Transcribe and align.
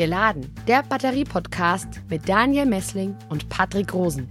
Geladen, 0.00 0.50
der 0.66 0.82
Batterie-Podcast 0.82 2.00
mit 2.08 2.26
Daniel 2.26 2.64
Messling 2.64 3.14
und 3.28 3.50
Patrick 3.50 3.92
Rosen. 3.92 4.26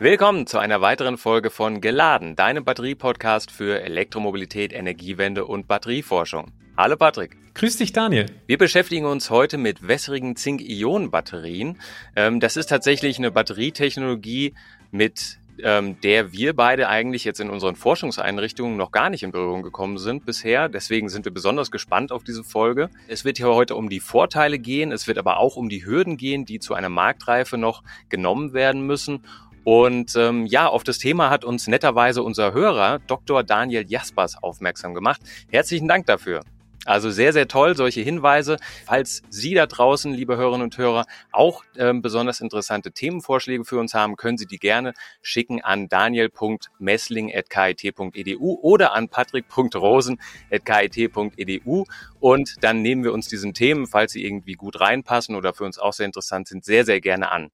Willkommen 0.00 0.48
zu 0.48 0.58
einer 0.58 0.80
weiteren 0.80 1.18
Folge 1.18 1.50
von 1.50 1.80
Geladen, 1.80 2.34
deinem 2.34 2.64
Batterie-Podcast 2.64 3.52
für 3.52 3.80
Elektromobilität, 3.80 4.72
Energiewende 4.72 5.44
und 5.44 5.68
Batterieforschung. 5.68 6.50
Hallo 6.78 6.94
Patrick. 6.94 7.36
Grüß 7.54 7.78
dich, 7.78 7.92
Daniel. 7.92 8.26
Wir 8.46 8.56
beschäftigen 8.56 9.04
uns 9.04 9.30
heute 9.30 9.58
mit 9.58 9.88
wässrigen 9.88 10.36
Zink-Ionen-Batterien. 10.36 11.80
Ähm, 12.14 12.38
das 12.38 12.56
ist 12.56 12.68
tatsächlich 12.68 13.18
eine 13.18 13.32
Batterietechnologie, 13.32 14.54
mit 14.92 15.40
ähm, 15.60 16.00
der 16.02 16.30
wir 16.30 16.54
beide 16.54 16.88
eigentlich 16.88 17.24
jetzt 17.24 17.40
in 17.40 17.50
unseren 17.50 17.74
Forschungseinrichtungen 17.74 18.76
noch 18.76 18.92
gar 18.92 19.10
nicht 19.10 19.24
in 19.24 19.32
Berührung 19.32 19.64
gekommen 19.64 19.98
sind 19.98 20.24
bisher. 20.24 20.68
Deswegen 20.68 21.08
sind 21.08 21.24
wir 21.24 21.34
besonders 21.34 21.72
gespannt 21.72 22.12
auf 22.12 22.22
diese 22.22 22.44
Folge. 22.44 22.90
Es 23.08 23.24
wird 23.24 23.38
hier 23.38 23.48
heute 23.48 23.74
um 23.74 23.88
die 23.88 23.98
Vorteile 23.98 24.60
gehen, 24.60 24.92
es 24.92 25.08
wird 25.08 25.18
aber 25.18 25.38
auch 25.38 25.56
um 25.56 25.68
die 25.68 25.84
Hürden 25.84 26.16
gehen, 26.16 26.44
die 26.44 26.60
zu 26.60 26.74
einer 26.74 26.90
Marktreife 26.90 27.58
noch 27.58 27.82
genommen 28.08 28.52
werden 28.52 28.86
müssen. 28.86 29.24
Und 29.64 30.14
ähm, 30.14 30.46
ja, 30.46 30.68
auf 30.68 30.84
das 30.84 30.98
Thema 30.98 31.28
hat 31.28 31.44
uns 31.44 31.66
netterweise 31.66 32.22
unser 32.22 32.52
Hörer 32.52 33.00
Dr. 33.08 33.42
Daniel 33.42 33.84
Jaspers 33.84 34.40
aufmerksam 34.40 34.94
gemacht. 34.94 35.20
Herzlichen 35.50 35.88
Dank 35.88 36.06
dafür. 36.06 36.42
Also 36.88 37.10
sehr, 37.10 37.34
sehr 37.34 37.48
toll, 37.48 37.76
solche 37.76 38.00
Hinweise. 38.00 38.56
Falls 38.86 39.22
Sie 39.28 39.52
da 39.52 39.66
draußen, 39.66 40.14
liebe 40.14 40.38
Hörerinnen 40.38 40.62
und 40.62 40.78
Hörer, 40.78 41.04
auch 41.32 41.62
ähm, 41.76 42.00
besonders 42.00 42.40
interessante 42.40 42.92
Themenvorschläge 42.92 43.66
für 43.66 43.78
uns 43.78 43.92
haben, 43.92 44.16
können 44.16 44.38
Sie 44.38 44.46
die 44.46 44.58
gerne 44.58 44.94
schicken 45.20 45.60
an 45.60 45.90
daniel.messling.kit.edu 45.90 48.58
oder 48.62 48.94
an 48.94 49.10
patrick.rosen.kit.edu 49.10 51.84
und 52.20 52.54
dann 52.62 52.80
nehmen 52.80 53.04
wir 53.04 53.12
uns 53.12 53.28
diesen 53.28 53.52
Themen, 53.52 53.86
falls 53.86 54.12
sie 54.12 54.24
irgendwie 54.24 54.54
gut 54.54 54.80
reinpassen 54.80 55.36
oder 55.36 55.52
für 55.52 55.64
uns 55.64 55.78
auch 55.78 55.92
sehr 55.92 56.06
interessant 56.06 56.48
sind, 56.48 56.64
sehr, 56.64 56.86
sehr 56.86 57.02
gerne 57.02 57.30
an. 57.30 57.50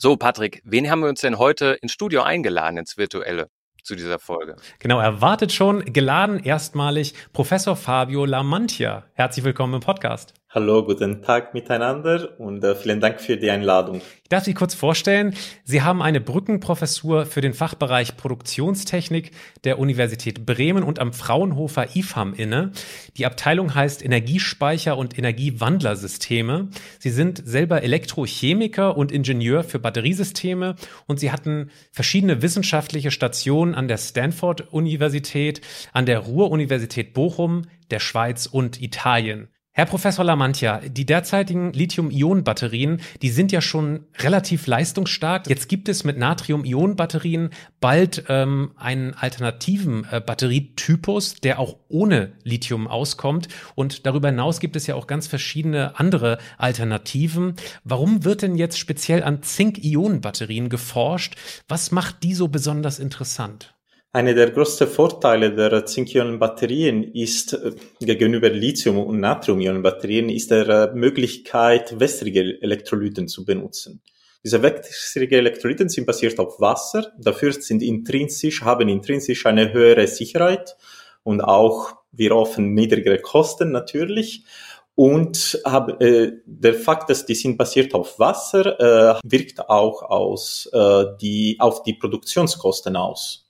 So, 0.00 0.16
Patrick, 0.16 0.60
wen 0.64 0.90
haben 0.90 0.98
wir 1.00 1.08
uns 1.08 1.20
denn 1.20 1.38
heute 1.38 1.78
ins 1.82 1.92
Studio 1.92 2.22
eingeladen, 2.22 2.78
ins 2.78 2.98
Virtuelle? 2.98 3.48
Zu 3.86 3.94
dieser 3.94 4.18
Folge. 4.18 4.56
Genau, 4.80 4.98
erwartet 4.98 5.52
schon, 5.52 5.92
geladen 5.92 6.40
erstmalig 6.40 7.14
Professor 7.32 7.76
Fabio 7.76 8.24
Lamantia. 8.24 9.04
Herzlich 9.14 9.44
willkommen 9.44 9.74
im 9.74 9.80
Podcast. 9.80 10.34
Hallo, 10.56 10.82
guten 10.82 11.20
Tag 11.20 11.52
miteinander 11.52 12.40
und 12.40 12.64
äh, 12.64 12.74
vielen 12.74 12.98
Dank 12.98 13.20
für 13.20 13.36
die 13.36 13.50
Einladung. 13.50 14.00
Ich 14.22 14.30
darf 14.30 14.44
Sie 14.44 14.54
kurz 14.54 14.74
vorstellen, 14.74 15.34
Sie 15.64 15.82
haben 15.82 16.00
eine 16.00 16.18
Brückenprofessur 16.18 17.26
für 17.26 17.42
den 17.42 17.52
Fachbereich 17.52 18.16
Produktionstechnik 18.16 19.32
der 19.64 19.78
Universität 19.78 20.46
Bremen 20.46 20.82
und 20.82 20.98
am 20.98 21.12
Fraunhofer 21.12 21.94
IFAM 21.94 22.32
inne. 22.32 22.72
Die 23.18 23.26
Abteilung 23.26 23.74
heißt 23.74 24.02
Energiespeicher 24.02 24.96
und 24.96 25.18
Energiewandlersysteme. 25.18 26.70
Sie 27.00 27.10
sind 27.10 27.46
selber 27.46 27.82
Elektrochemiker 27.82 28.96
und 28.96 29.12
Ingenieur 29.12 29.62
für 29.62 29.78
Batteriesysteme 29.78 30.76
und 31.06 31.20
Sie 31.20 31.32
hatten 31.32 31.70
verschiedene 31.92 32.40
wissenschaftliche 32.40 33.10
Stationen 33.10 33.74
an 33.74 33.88
der 33.88 33.98
Stanford 33.98 34.72
Universität, 34.72 35.60
an 35.92 36.06
der 36.06 36.20
Ruhr-Universität 36.20 37.12
Bochum, 37.12 37.66
der 37.90 38.00
Schweiz 38.00 38.46
und 38.46 38.80
Italien. 38.80 39.48
Herr 39.78 39.84
Professor 39.84 40.24
Lamantia, 40.24 40.80
die 40.88 41.04
derzeitigen 41.04 41.70
Lithium-Ionen-Batterien, 41.74 43.02
die 43.20 43.28
sind 43.28 43.52
ja 43.52 43.60
schon 43.60 44.06
relativ 44.20 44.66
leistungsstark. 44.66 45.50
Jetzt 45.50 45.68
gibt 45.68 45.90
es 45.90 46.02
mit 46.02 46.16
Natrium-Ionen-Batterien 46.16 47.50
bald 47.78 48.24
ähm, 48.30 48.72
einen 48.76 49.12
alternativen 49.12 50.06
äh, 50.10 50.22
Batterietypus, 50.22 51.34
der 51.42 51.58
auch 51.58 51.76
ohne 51.88 52.32
Lithium 52.42 52.88
auskommt. 52.88 53.48
Und 53.74 54.06
darüber 54.06 54.28
hinaus 54.28 54.60
gibt 54.60 54.76
es 54.76 54.86
ja 54.86 54.94
auch 54.94 55.06
ganz 55.06 55.26
verschiedene 55.26 56.00
andere 56.00 56.38
Alternativen. 56.56 57.56
Warum 57.84 58.24
wird 58.24 58.40
denn 58.40 58.56
jetzt 58.56 58.78
speziell 58.78 59.22
an 59.22 59.42
Zink-Ionen-Batterien 59.42 60.70
geforscht? 60.70 61.36
Was 61.68 61.92
macht 61.92 62.22
die 62.22 62.32
so 62.32 62.48
besonders 62.48 62.98
interessant? 62.98 63.75
Einer 64.16 64.32
der 64.32 64.50
größten 64.50 64.88
Vorteile 64.88 65.54
der 65.54 65.84
Zink-Ionen-Batterien 65.84 67.12
ist 67.12 67.52
äh, 67.52 67.72
gegenüber 68.00 68.48
Lithium- 68.48 69.04
und 69.04 69.20
Natrium-Ionen-Batterien 69.20 70.30
ist 70.30 70.50
der 70.50 70.66
äh, 70.66 70.94
Möglichkeit, 70.94 72.00
wässrige 72.00 72.62
Elektrolyten 72.62 73.28
zu 73.28 73.44
benutzen. 73.44 74.00
Diese 74.42 74.62
wässrige 74.62 75.36
Elektrolyten 75.36 75.90
sind 75.90 76.06
basiert 76.06 76.38
auf 76.38 76.58
Wasser, 76.58 77.12
dafür 77.18 77.52
sind 77.52 77.82
intrinsisch, 77.82 78.62
haben 78.62 78.88
intrinsisch 78.88 79.44
eine 79.44 79.74
höhere 79.74 80.06
Sicherheit 80.06 80.78
und 81.22 81.42
auch 81.42 81.92
wir 82.10 82.30
hoffen 82.30 82.72
niedrigere 82.72 83.18
Kosten 83.18 83.70
natürlich. 83.70 84.46
Und 84.94 85.60
äh, 86.00 86.30
der 86.46 86.72
Fakt, 86.72 87.10
dass 87.10 87.26
die 87.26 87.34
sind 87.34 87.58
basiert 87.58 87.92
auf 87.92 88.18
Wasser, 88.18 88.80
äh, 88.80 89.20
wirkt 89.24 89.68
auch 89.68 90.00
aus, 90.04 90.70
äh, 90.72 91.04
die, 91.20 91.56
auf 91.58 91.82
die 91.82 91.92
Produktionskosten 91.92 92.96
aus. 92.96 93.45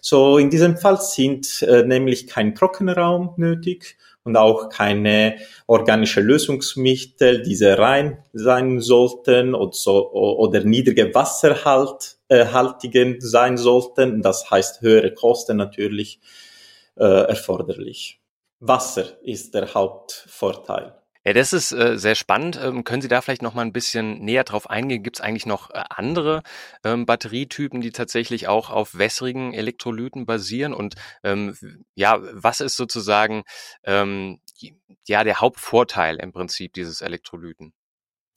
So 0.00 0.38
in 0.38 0.50
diesem 0.50 0.76
Fall 0.76 1.00
sind 1.00 1.62
äh, 1.62 1.82
nämlich 1.82 2.26
kein 2.26 2.54
trockener 2.54 2.96
Raum 2.96 3.34
nötig 3.36 3.96
und 4.24 4.36
auch 4.36 4.68
keine 4.68 5.36
organische 5.66 6.20
Lösungsmittel, 6.20 7.42
die 7.42 7.54
sehr 7.54 7.78
rein 7.78 8.22
sein 8.32 8.80
sollten 8.80 9.54
oder, 9.54 9.72
so, 9.72 10.10
oder 10.12 10.64
niedrige 10.64 11.14
Wasserhaltigen 11.14 13.14
äh, 13.14 13.20
sein 13.20 13.56
sollten. 13.56 14.22
Das 14.22 14.50
heißt 14.50 14.82
höhere 14.82 15.14
Kosten 15.14 15.56
natürlich 15.56 16.20
äh, 16.96 17.04
erforderlich. 17.04 18.20
Wasser 18.60 19.04
ist 19.22 19.54
der 19.54 19.72
Hauptvorteil. 19.72 20.94
Ja, 21.24 21.32
das 21.32 21.52
ist 21.52 21.72
äh, 21.72 21.98
sehr 21.98 22.14
spannend. 22.14 22.58
Ähm, 22.62 22.84
können 22.84 23.02
Sie 23.02 23.08
da 23.08 23.20
vielleicht 23.20 23.42
noch 23.42 23.54
mal 23.54 23.62
ein 23.62 23.72
bisschen 23.72 24.24
näher 24.24 24.44
drauf 24.44 24.70
eingehen? 24.70 25.02
Gibt 25.02 25.18
es 25.18 25.20
eigentlich 25.20 25.46
noch 25.46 25.70
äh, 25.70 25.82
andere 25.90 26.42
ähm, 26.84 27.06
Batterietypen, 27.06 27.80
die 27.80 27.90
tatsächlich 27.90 28.48
auch 28.48 28.70
auf 28.70 28.96
wässrigen 28.96 29.52
Elektrolyten 29.52 30.26
basieren? 30.26 30.72
Und 30.72 30.94
ähm, 31.24 31.56
ja, 31.94 32.18
was 32.20 32.60
ist 32.60 32.76
sozusagen 32.76 33.42
ähm, 33.84 34.40
ja 35.06 35.24
der 35.24 35.40
Hauptvorteil 35.40 36.16
im 36.16 36.32
Prinzip 36.32 36.72
dieses 36.72 37.00
Elektrolyten? 37.00 37.72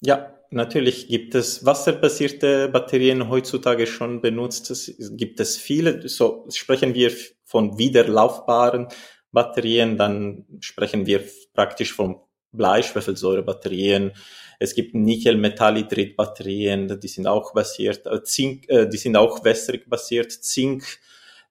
Ja, 0.03 0.33
natürlich 0.49 1.07
gibt 1.07 1.35
es 1.35 1.63
wasserbasierte 1.63 2.69
Batterien 2.69 3.29
heutzutage 3.29 3.85
schon 3.85 4.19
benutzt. 4.21 4.71
Es 4.71 4.91
gibt 5.15 5.39
es 5.39 5.57
viele. 5.57 6.09
So 6.09 6.47
sprechen 6.49 6.95
wir 6.95 7.11
von 7.45 7.77
wiederlaufbaren 7.77 8.87
Batterien, 9.31 9.97
dann 9.97 10.45
sprechen 10.59 11.05
wir 11.05 11.23
praktisch 11.53 11.93
von 11.93 12.19
Bleischwefelsäurebatterien. 12.51 14.11
Es 14.59 14.75
gibt 14.75 14.93
Nickel-Metallhydrid-Batterien, 14.93 16.99
die 16.99 17.07
sind 17.07 17.27
auch 17.27 17.53
basiert, 17.53 18.05
äh, 18.05 18.21
Zink, 18.23 18.69
äh, 18.69 18.87
die 18.87 18.97
sind 18.97 19.15
auch 19.15 19.43
wässrig 19.43 19.89
basiert, 19.89 20.31
Zink, 20.31 20.83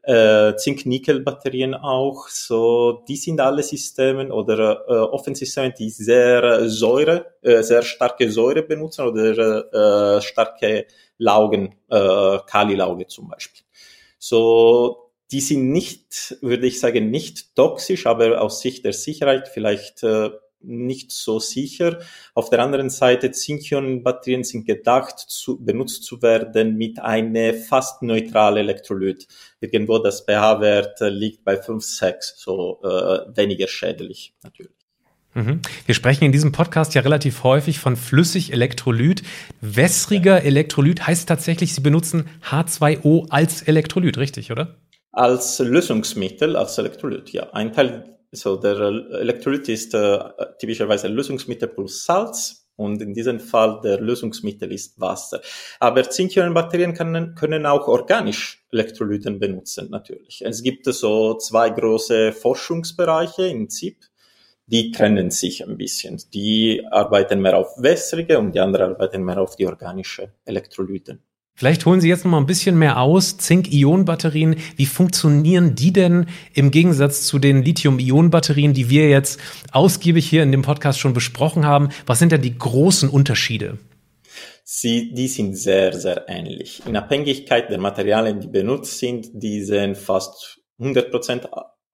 äh, 0.03 0.55
Zink-Nickel-Batterien 0.55 1.75
auch. 1.75 2.29
So, 2.29 3.03
die 3.09 3.17
sind 3.17 3.41
alle 3.41 3.63
Systeme 3.63 4.33
oder 4.33 4.85
äh, 4.89 4.93
Offensysteme, 4.93 5.75
die 5.77 5.91
sehr 5.91 6.69
Säure, 6.69 7.35
äh, 7.43 7.63
sehr 7.63 7.83
starke 7.83 8.31
Säure 8.31 8.63
benutzen 8.63 9.07
oder 9.07 10.19
äh, 10.19 10.23
starke 10.23 10.87
Laugen, 11.19 11.75
äh, 11.89 12.39
Kali-Lauge 12.47 13.07
zum 13.09 13.29
Beispiel. 13.29 13.63
So, 14.19 15.11
die 15.33 15.41
sind 15.41 15.71
nicht, 15.71 16.37
würde 16.41 16.67
ich 16.67 16.81
sagen, 16.81 17.11
nicht 17.11 17.55
toxisch, 17.55 18.07
aber 18.07 18.41
aus 18.41 18.61
Sicht 18.61 18.85
der 18.85 18.93
Sicherheit 18.93 19.49
vielleicht 19.49 20.03
äh, 20.03 20.31
nicht 20.63 21.11
so 21.13 21.39
sicher. 21.39 21.99
Auf 22.35 22.51
der 22.51 22.61
anderen 22.61 22.91
Seite, 22.91 23.31
Zink-Ionen-Batterien 23.31 24.45
sind 24.45 24.67
gedacht, 24.67 25.19
zu, 25.19 25.63
benutzt 25.63 26.05
zu 26.05 26.23
werden 26.23 26.77
mit 26.77 26.99
einem 26.99 27.55
fast 27.63 28.03
neutralen 28.03 28.59
Elektrolyt. 28.59 29.27
Irgendwo 29.61 29.99
das 29.99 30.23
pH-Wert 30.23 31.01
liegt 31.01 31.45
bei 31.45 31.57
5, 31.57 31.85
6, 31.85 32.35
so 32.37 32.81
äh, 32.83 33.37
weniger 33.37 33.69
schädlich 33.69 34.35
natürlich. 34.43 34.73
Mhm. 35.35 35.61
Wir 35.87 35.95
sprechen 35.95 36.25
in 36.25 36.33
diesem 36.33 36.53
Podcast 36.53 36.95
ja 36.95 37.03
relativ 37.03 37.45
häufig 37.45 37.79
von 37.79 37.97
flüssig 37.97 38.53
Elektrolyt. 38.53 39.23
Wässriger 39.61 40.43
Elektrolyt 40.43 41.07
heißt 41.07 41.29
tatsächlich, 41.29 41.75
Sie 41.75 41.81
benutzen 41.81 42.29
H2O 42.51 43.31
als 43.31 43.63
Elektrolyt, 43.63 44.19
richtig, 44.19 44.51
oder? 44.51 44.77
Als 45.13 45.59
Lösungsmittel, 45.61 46.57
als 46.57 46.79
Elektrolyt, 46.79 47.31
ja. 47.33 47.51
Ein 47.53 47.73
Teil 47.73 48.20
so 48.33 48.57
der 48.57 48.79
Elektrolyt 48.79 49.69
ist 49.69 49.95
äh, 49.95 50.19
typischerweise 50.59 51.09
Lösungsmittel 51.09 51.69
plus 51.69 52.05
Salz 52.05 52.69
und 52.77 53.03
in 53.03 53.13
diesem 53.13 53.41
Fall 53.41 53.81
der 53.83 54.01
Lösungsmittel 54.01 54.73
ist 54.73 54.99
Wasser. 55.01 55.41
Aber 55.81 56.09
Zink-Ionen-Batterien 56.09 56.95
können, 56.95 57.35
können 57.35 57.67
auch 57.67 57.89
organisch 57.89 58.65
Elektrolyten 58.73 59.39
benutzen 59.39 59.91
natürlich. 59.91 60.43
Es 60.45 60.63
gibt 60.63 60.87
so 60.87 61.35
zwei 61.35 61.71
große 61.71 62.33
Forschungsbereiche 62.33 63.47
im 63.47 63.69
ZIP. 63.69 63.99
die 64.71 64.93
trennen 64.93 65.33
sich 65.33 65.67
ein 65.67 65.77
bisschen. 65.77 66.23
Die 66.33 66.87
arbeiten 66.91 67.41
mehr 67.41 67.59
auf 67.59 67.75
wässrige 67.83 68.39
und 68.39 68.55
die 68.55 68.61
anderen 68.61 68.93
arbeiten 68.93 69.25
mehr 69.25 69.41
auf 69.41 69.57
die 69.57 69.67
organische 69.67 70.33
Elektrolyten. 70.45 71.25
Vielleicht 71.61 71.85
holen 71.85 72.01
Sie 72.01 72.09
jetzt 72.09 72.25
noch 72.25 72.31
mal 72.31 72.39
ein 72.39 72.47
bisschen 72.47 72.79
mehr 72.79 72.99
aus. 72.99 73.37
Zink-Ionen-Batterien, 73.37 74.57
wie 74.77 74.87
funktionieren 74.87 75.75
die 75.75 75.93
denn 75.93 76.25
im 76.55 76.71
Gegensatz 76.71 77.27
zu 77.27 77.39
den 77.39 77.63
Lithium-Ionen-Batterien, 77.63 78.73
die 78.73 78.89
wir 78.89 79.11
jetzt 79.11 79.39
ausgiebig 79.71 80.27
hier 80.27 80.43
in 80.43 80.53
dem 80.53 80.63
Podcast 80.63 80.99
schon 80.99 81.13
besprochen 81.13 81.67
haben? 81.67 81.91
Was 82.07 82.19
sind 82.19 82.33
denn 82.33 82.41
die 82.41 82.57
großen 82.57 83.11
Unterschiede? 83.11 83.77
Sie, 84.65 85.13
die 85.13 85.29
sind 85.29 85.55
sehr, 85.55 85.93
sehr 85.93 86.31
ähnlich. 86.31 86.81
In 86.87 86.97
Abhängigkeit 86.97 87.69
der 87.69 87.79
Materialien, 87.79 88.41
die 88.41 88.49
benutzt 88.49 88.99
sind, 88.99 89.29
die 89.35 89.63
sehen 89.63 89.97
fast 89.97 90.63
100 90.79 91.11
Prozent 91.11 91.47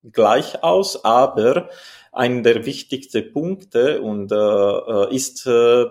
gleich 0.05 0.63
aus, 0.63 1.05
aber 1.05 1.71
einer 2.13 2.43
der 2.43 2.65
wichtigsten 2.67 3.33
Punkte 3.33 4.01
und, 4.01 4.31
äh, 4.31 4.37
äh, 4.37 5.13
ist 5.13 5.45
äh, 5.49 5.87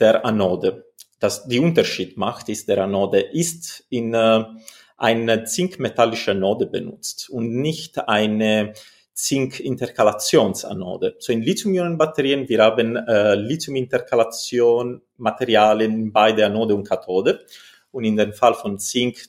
der 0.00 0.24
Anode 0.24 0.87
das 1.18 1.46
die 1.48 1.58
Unterschied 1.58 2.16
macht, 2.16 2.48
ist 2.48 2.68
der 2.68 2.84
Anode 2.84 3.20
ist 3.20 3.84
in 3.90 4.14
äh, 4.14 4.44
eine 4.96 5.44
zinkmetallische 5.44 6.32
Anode 6.32 6.66
benutzt 6.66 7.30
und 7.30 7.54
nicht 7.60 8.08
eine 8.08 8.74
Zink-Interkalationsanode. 9.18 11.16
So 11.18 11.32
in 11.32 11.42
Lithium-Ionen-Batterien, 11.42 12.48
wir 12.48 12.62
haben 12.62 12.96
äh, 12.96 13.34
Lithium-Interkalation 13.34 15.02
Materialien 15.16 16.12
bei 16.12 16.32
der 16.32 16.46
Anode 16.46 16.76
und 16.76 16.88
Kathode. 16.88 17.44
Und 17.90 18.04
in 18.04 18.16
dem 18.16 18.32
Fall 18.32 18.54
von 18.54 18.78
Zink, 18.78 19.24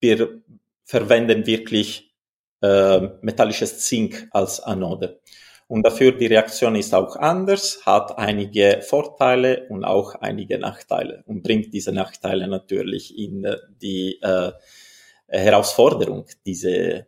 wir 0.00 0.42
verwenden 0.84 1.46
wirklich 1.46 2.12
äh, 2.60 3.00
metallisches 3.22 3.80
Zink 3.80 4.28
als 4.32 4.60
Anode. 4.60 5.20
Und 5.70 5.84
dafür 5.84 6.10
die 6.10 6.26
Reaktion 6.26 6.74
ist 6.74 6.92
auch 6.96 7.14
anders, 7.14 7.82
hat 7.86 8.18
einige 8.18 8.82
Vorteile 8.82 9.68
und 9.68 9.84
auch 9.84 10.16
einige 10.16 10.58
Nachteile 10.58 11.22
und 11.26 11.44
bringt 11.44 11.72
diese 11.72 11.92
Nachteile 11.92 12.48
natürlich 12.48 13.16
in 13.16 13.44
äh, 13.44 13.56
die 13.80 14.18
äh, 14.20 14.50
Herausforderung, 15.28 16.26
diese 16.44 17.06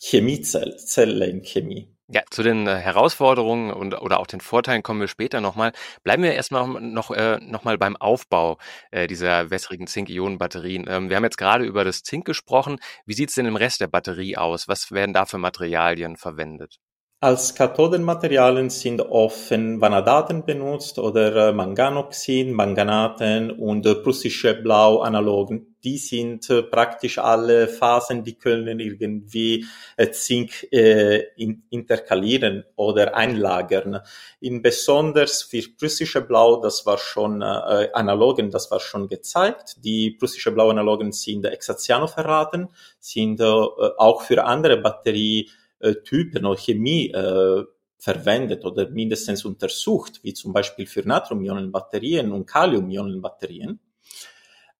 Chemiezelle, 0.00 0.74
Zelle 0.78 1.26
in 1.26 1.42
Chemie. 1.42 1.88
Ja, 2.08 2.22
zu 2.28 2.42
den 2.42 2.66
äh, 2.66 2.74
Herausforderungen 2.74 3.70
und 3.70 3.94
oder 3.94 4.18
auch 4.18 4.26
den 4.26 4.40
Vorteilen 4.40 4.82
kommen 4.82 4.98
wir 4.98 5.06
später 5.06 5.40
nochmal. 5.40 5.70
Bleiben 6.02 6.24
wir 6.24 6.34
erstmal 6.34 6.66
noch, 6.80 7.12
äh, 7.12 7.38
noch 7.40 7.62
mal 7.62 7.78
beim 7.78 7.96
Aufbau 7.96 8.58
äh, 8.90 9.06
dieser 9.06 9.50
wässrigen 9.50 9.86
Zink-Ionen-Batterien. 9.86 10.86
Ähm, 10.88 11.08
wir 11.08 11.14
haben 11.14 11.24
jetzt 11.24 11.38
gerade 11.38 11.64
über 11.64 11.84
das 11.84 12.02
Zink 12.02 12.24
gesprochen. 12.24 12.80
Wie 13.04 13.14
sieht 13.14 13.28
es 13.28 13.36
denn 13.36 13.46
im 13.46 13.54
Rest 13.54 13.80
der 13.80 13.86
Batterie 13.86 14.36
aus? 14.36 14.66
Was 14.66 14.90
werden 14.90 15.14
da 15.14 15.24
für 15.24 15.38
Materialien 15.38 16.16
verwendet? 16.16 16.80
Als 17.26 17.56
Kathodenmaterialien 17.56 18.70
sind 18.70 19.00
oft 19.00 19.50
Vanadaten 19.50 20.44
benutzt 20.44 21.00
oder 21.00 21.48
äh, 21.48 21.52
Manganoxin, 21.52 22.52
Manganaten 22.52 23.50
und 23.50 23.84
äh, 23.84 23.96
prussische 23.96 24.54
Blau-Analogen. 24.54 25.74
Die 25.82 25.98
sind 25.98 26.48
äh, 26.50 26.62
praktisch 26.62 27.18
alle 27.18 27.66
Phasen, 27.66 28.22
die 28.22 28.38
können 28.38 28.78
irgendwie 28.78 29.66
Zink 30.12 30.68
interkalieren 30.70 32.64
oder 32.76 33.16
einlagern. 33.16 34.02
In 34.38 34.62
besonders 34.62 35.42
für 35.42 35.62
prussische 35.76 36.20
Blau, 36.20 36.60
das 36.60 36.86
war 36.86 36.98
schon 36.98 37.42
Analogen, 37.42 38.52
das 38.52 38.70
war 38.70 38.78
schon 38.78 39.08
gezeigt. 39.08 39.84
Die 39.84 40.12
prussische 40.12 40.52
Blau-Analogen 40.52 41.10
sind 41.10 41.44
Exaciano 41.44 42.06
verraten, 42.06 42.68
sind 43.00 43.40
auch 43.42 44.22
für 44.22 44.44
andere 44.44 44.76
Batterie 44.76 45.48
äh, 45.48 45.65
Typen 46.04 46.44
oder 46.46 46.58
Chemie 46.58 47.10
äh, 47.10 47.64
verwendet 47.98 48.64
oder 48.64 48.88
mindestens 48.90 49.44
untersucht, 49.44 50.20
wie 50.22 50.34
zum 50.34 50.52
Beispiel 50.52 50.86
für 50.86 51.06
Natrium-Ionen-Batterien 51.06 52.32
und 52.32 52.46
Kalium-Ionen-Batterien. 52.46 53.80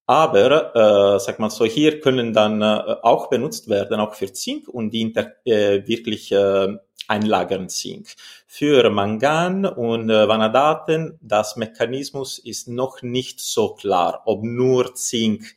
Aber, 0.05 0.73
äh, 0.73 1.19
sag 1.19 1.37
mal 1.39 1.49
so, 1.49 1.65
hier 1.65 1.99
können 1.99 2.31
dann 2.31 2.61
äh, 2.61 2.95
auch 3.01 3.29
benutzt 3.29 3.67
werden, 3.67 3.99
auch 3.99 4.13
für 4.15 4.31
Zink 4.31 4.69
und 4.69 4.91
die 4.91 5.01
inter, 5.01 5.33
äh, 5.43 5.85
wirklich 5.85 6.31
äh, 6.31 6.77
einlagern 7.09 7.67
Zink. 7.67 8.15
Für 8.45 8.89
Mangan 8.89 9.65
und 9.65 10.09
äh, 10.09 10.27
Vanadaten, 10.27 11.19
das 11.21 11.57
Mechanismus 11.57 12.39
ist 12.39 12.69
noch 12.69 13.01
nicht 13.01 13.41
so 13.41 13.73
klar, 13.73 14.21
ob 14.25 14.43
nur 14.43 14.95
Zink 14.95 15.55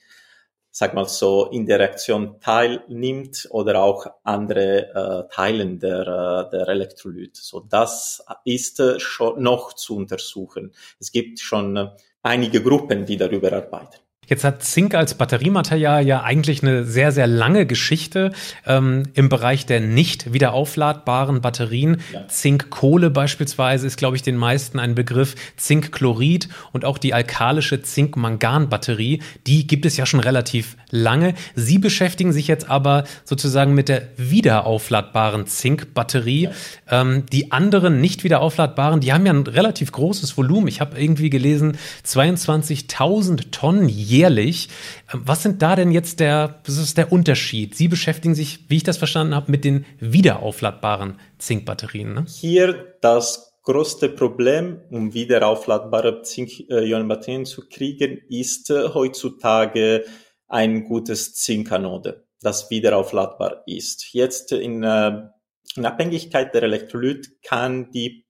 sag 0.70 0.94
mal 0.94 1.06
so, 1.06 1.46
in 1.46 1.66
der 1.66 1.78
Reaktion 1.78 2.40
teilnimmt 2.40 3.48
oder 3.50 3.82
auch 3.82 4.06
andere 4.22 5.26
äh, 5.28 5.34
Teilen 5.34 5.78
der, 5.78 6.46
äh, 6.46 6.50
der 6.50 6.68
Elektrolyt. 6.68 7.36
So, 7.36 7.60
das 7.60 8.24
ist 8.44 8.80
äh, 8.80 9.00
schon 9.00 9.42
noch 9.42 9.72
zu 9.72 9.96
untersuchen. 9.96 10.72
Es 10.98 11.10
gibt 11.12 11.40
schon 11.40 11.76
äh, 11.76 11.88
einige 12.22 12.62
Gruppen, 12.62 13.04
die 13.04 13.16
darüber 13.16 13.52
arbeiten. 13.52 13.98
Jetzt 14.30 14.44
hat 14.44 14.62
Zink 14.62 14.94
als 14.94 15.14
Batteriematerial 15.14 16.06
ja 16.06 16.22
eigentlich 16.22 16.62
eine 16.62 16.84
sehr, 16.84 17.10
sehr 17.10 17.26
lange 17.26 17.66
Geschichte 17.66 18.30
ähm, 18.64 19.02
im 19.14 19.28
Bereich 19.28 19.66
der 19.66 19.80
nicht 19.80 20.32
wiederaufladbaren 20.32 21.40
Batterien. 21.40 22.00
Ja. 22.12 22.28
Zinkkohle 22.28 23.10
beispielsweise 23.10 23.88
ist, 23.88 23.96
glaube 23.96 24.14
ich, 24.14 24.22
den 24.22 24.36
meisten 24.36 24.78
ein 24.78 24.94
Begriff. 24.94 25.34
Zinkchlorid 25.56 26.48
und 26.70 26.84
auch 26.84 26.98
die 26.98 27.12
alkalische 27.12 27.82
Zink-Mangan-Batterie, 27.82 29.20
die 29.48 29.66
gibt 29.66 29.84
es 29.84 29.96
ja 29.96 30.06
schon 30.06 30.20
relativ 30.20 30.76
lange. 30.90 31.34
Sie 31.56 31.78
beschäftigen 31.78 32.32
sich 32.32 32.46
jetzt 32.46 32.70
aber 32.70 33.04
sozusagen 33.24 33.74
mit 33.74 33.88
der 33.88 34.08
wiederaufladbaren 34.16 35.48
Zinkbatterie. 35.48 36.42
Ja. 36.88 37.00
Ähm, 37.00 37.24
die 37.32 37.50
anderen 37.50 38.00
nicht 38.00 38.22
wiederaufladbaren, 38.22 39.00
die 39.00 39.12
haben 39.12 39.26
ja 39.26 39.32
ein 39.32 39.46
relativ 39.46 39.90
großes 39.90 40.36
Volumen. 40.36 40.68
Ich 40.68 40.80
habe 40.80 41.00
irgendwie 41.00 41.30
gelesen, 41.30 41.76
22.000 42.06 43.50
Tonnen 43.50 43.88
jährlich. 44.10 44.68
Ähm, 45.12 45.22
was 45.24 45.42
sind 45.42 45.62
da 45.62 45.76
denn 45.76 45.90
jetzt 45.90 46.20
der, 46.20 46.60
was 46.66 46.76
ist 46.76 46.98
der 46.98 47.12
Unterschied? 47.12 47.74
Sie 47.74 47.88
beschäftigen 47.88 48.34
sich, 48.34 48.68
wie 48.68 48.76
ich 48.76 48.82
das 48.82 48.98
verstanden 48.98 49.34
habe, 49.34 49.50
mit 49.50 49.64
den 49.64 49.86
wiederaufladbaren 49.98 51.18
Zinkbatterien. 51.38 52.14
Ne? 52.14 52.26
Hier 52.28 52.96
das 53.00 53.58
größte 53.62 54.08
Problem, 54.08 54.80
um 54.90 55.14
wiederaufladbare 55.14 56.22
Zink-Ionen-Batterien 56.22 57.46
zu 57.46 57.68
kriegen, 57.68 58.20
ist 58.28 58.70
äh, 58.70 58.88
heutzutage 58.94 60.04
ein 60.48 60.84
gutes 60.84 61.34
Zinkanode, 61.34 62.26
das 62.40 62.70
wiederaufladbar 62.70 63.62
ist. 63.66 64.12
Jetzt 64.12 64.52
in, 64.52 64.82
äh, 64.82 65.28
in 65.76 65.86
Abhängigkeit 65.86 66.52
der 66.54 66.64
Elektrolyt 66.64 67.42
kann 67.42 67.92
die 67.92 68.26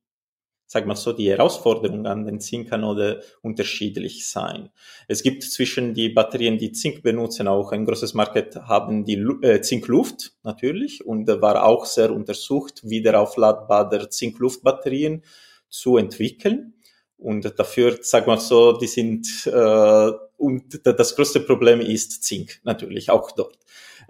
sag 0.72 0.86
mal 0.86 0.94
so, 0.94 1.12
die 1.12 1.28
Herausforderung 1.28 2.06
an 2.06 2.26
den 2.26 2.38
Zinkanode 2.38 3.24
unterschiedlich 3.42 4.28
sein. 4.28 4.68
Es 5.08 5.24
gibt 5.24 5.42
zwischen 5.42 5.94
die 5.94 6.10
Batterien, 6.10 6.58
die 6.58 6.70
Zink 6.70 7.02
benutzen, 7.02 7.48
auch 7.48 7.72
ein 7.72 7.84
großes 7.84 8.14
Market, 8.14 8.54
haben 8.54 9.04
die 9.04 9.16
äh, 9.42 9.62
Zinkluft 9.62 10.34
natürlich 10.44 11.04
und 11.04 11.26
war 11.26 11.64
auch 11.64 11.86
sehr 11.86 12.12
untersucht, 12.12 12.88
wiederaufladbare 12.88 14.10
Zinkluftbatterien 14.10 15.24
zu 15.68 15.96
entwickeln. 15.96 16.74
Und 17.18 17.52
dafür, 17.58 17.98
sag 18.00 18.28
mal 18.28 18.38
so, 18.38 18.78
die 18.78 18.86
sind, 18.86 19.26
äh, 19.46 20.12
und 20.36 20.80
das 20.84 21.16
größte 21.16 21.40
Problem 21.40 21.80
ist 21.80 22.22
Zink, 22.22 22.60
natürlich 22.62 23.10
auch 23.10 23.32
dort. 23.32 23.58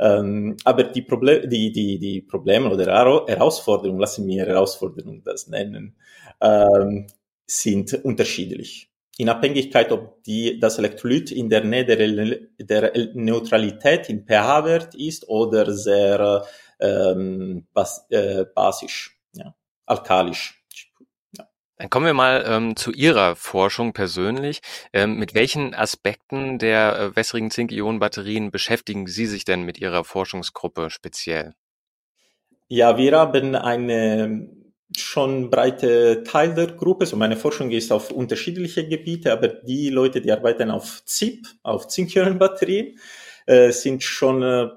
Ähm, 0.01 0.57
aber 0.65 0.85
die, 0.85 1.03
Problem, 1.03 1.49
die, 1.49 1.71
die, 1.73 1.99
die 1.99 2.23
Probleme 2.23 2.71
oder 2.71 2.87
Herausforderungen, 2.87 4.01
lassen 4.01 4.27
wir 4.27 4.47
Herausforderungen 4.47 5.23
das 5.23 5.47
nennen, 5.47 5.95
ähm, 6.41 7.07
sind 7.47 7.93
unterschiedlich. 8.03 8.91
In 9.19 9.29
Abhängigkeit, 9.29 9.93
ob 9.93 10.23
die, 10.23 10.59
das 10.59 10.79
Elektrolyt 10.79 11.31
in 11.31 11.51
der 11.51 11.65
Nähe 11.65 11.85
der, 11.85 12.39
der 12.59 12.93
Neutralität 13.13 14.09
im 14.09 14.25
pH-Wert 14.25 14.95
ist 14.95 15.29
oder 15.29 15.71
sehr 15.71 16.47
ähm, 16.81 17.67
bas, 17.75 18.07
äh, 18.09 18.47
basisch, 18.55 19.21
ja, 19.35 19.55
alkalisch. 19.85 20.60
Dann 21.81 21.89
kommen 21.89 22.05
wir 22.05 22.13
mal 22.13 22.45
ähm, 22.47 22.77
zu 22.77 22.93
Ihrer 22.93 23.37
Forschung 23.37 23.95
persönlich. 23.95 24.61
Ähm, 24.93 25.15
mit 25.17 25.33
welchen 25.35 25.75
Aspekten 25.75 26.59
der 26.59 26.99
äh, 26.99 27.17
wässrigen 27.17 27.51
Zink-Ionen-Batterien 27.51 28.51
beschäftigen 28.51 29.07
Sie 29.07 29.25
sich 29.25 29.47
denn 29.47 29.63
mit 29.63 29.79
Ihrer 29.79 30.05
Forschungsgruppe 30.05 30.91
speziell? 30.91 31.55
Ja, 32.69 32.99
wir 32.99 33.19
haben 33.19 33.55
eine 33.55 34.51
schon 34.95 35.49
breite 35.49 36.23
Teil 36.23 36.53
der 36.53 36.67
Gruppe. 36.67 37.07
So 37.07 37.17
meine 37.17 37.37
Forschung 37.37 37.71
ist 37.71 37.93
auf 37.93 38.11
unterschiedliche 38.11 38.87
Gebiete, 38.87 39.33
aber 39.33 39.49
die 39.49 39.89
Leute, 39.89 40.21
die 40.21 40.33
arbeiten 40.33 40.71
auf 40.71 41.03
ZIP, 41.07 41.47
auf 41.63 41.89
Zink-Ionen-Batterien, 41.89 42.99
äh, 43.47 43.71
sind 43.73 44.03
schon 44.03 44.43
äh, 44.43 44.69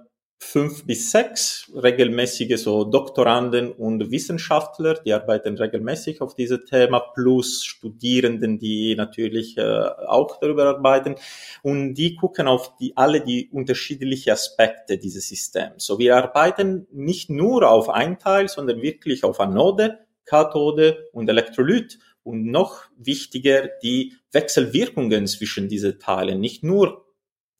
fünf 0.44 0.86
bis 0.86 1.10
sechs 1.12 1.72
regelmäßige 1.74 2.62
so 2.62 2.84
Doktoranden 2.84 3.72
und 3.72 4.12
Wissenschaftler, 4.12 4.96
die 4.96 5.14
arbeiten 5.14 5.58
regelmäßig 5.58 6.22
auf 6.22 6.36
dieses 6.36 6.66
Thema, 6.66 7.00
plus 7.00 7.64
Studierenden, 7.64 8.60
die 8.60 8.96
natürlich 8.96 9.58
äh, 9.58 9.62
auch 9.62 10.40
darüber 10.40 10.66
arbeiten. 10.66 11.16
Und 11.64 11.96
die 11.96 12.16
gucken 12.16 12.48
auf 12.48 12.76
die, 12.78 12.96
alle 12.96 13.22
die 13.22 13.50
unterschiedlichen 13.52 14.32
Aspekte 14.32 14.98
dieses 14.98 15.30
Systems. 15.30 15.86
So 15.86 15.98
wir 15.98 16.18
arbeiten 16.18 16.88
nicht 16.92 17.30
nur 17.30 17.70
auf 17.70 17.90
ein 17.90 18.20
Teil, 18.20 18.48
sondern 18.50 18.82
wirklich 18.82 19.24
auf 19.24 19.40
Anode, 19.40 20.00
Kathode 20.26 21.10
und 21.14 21.30
Elektrolyt 21.30 22.00
und 22.24 22.46
noch 22.46 22.84
wichtiger 22.98 23.70
die 23.82 24.14
Wechselwirkungen 24.32 25.28
zwischen 25.28 25.68
diesen 25.68 26.00
Teilen. 26.00 26.40
Nicht 26.40 26.64
nur 26.64 27.04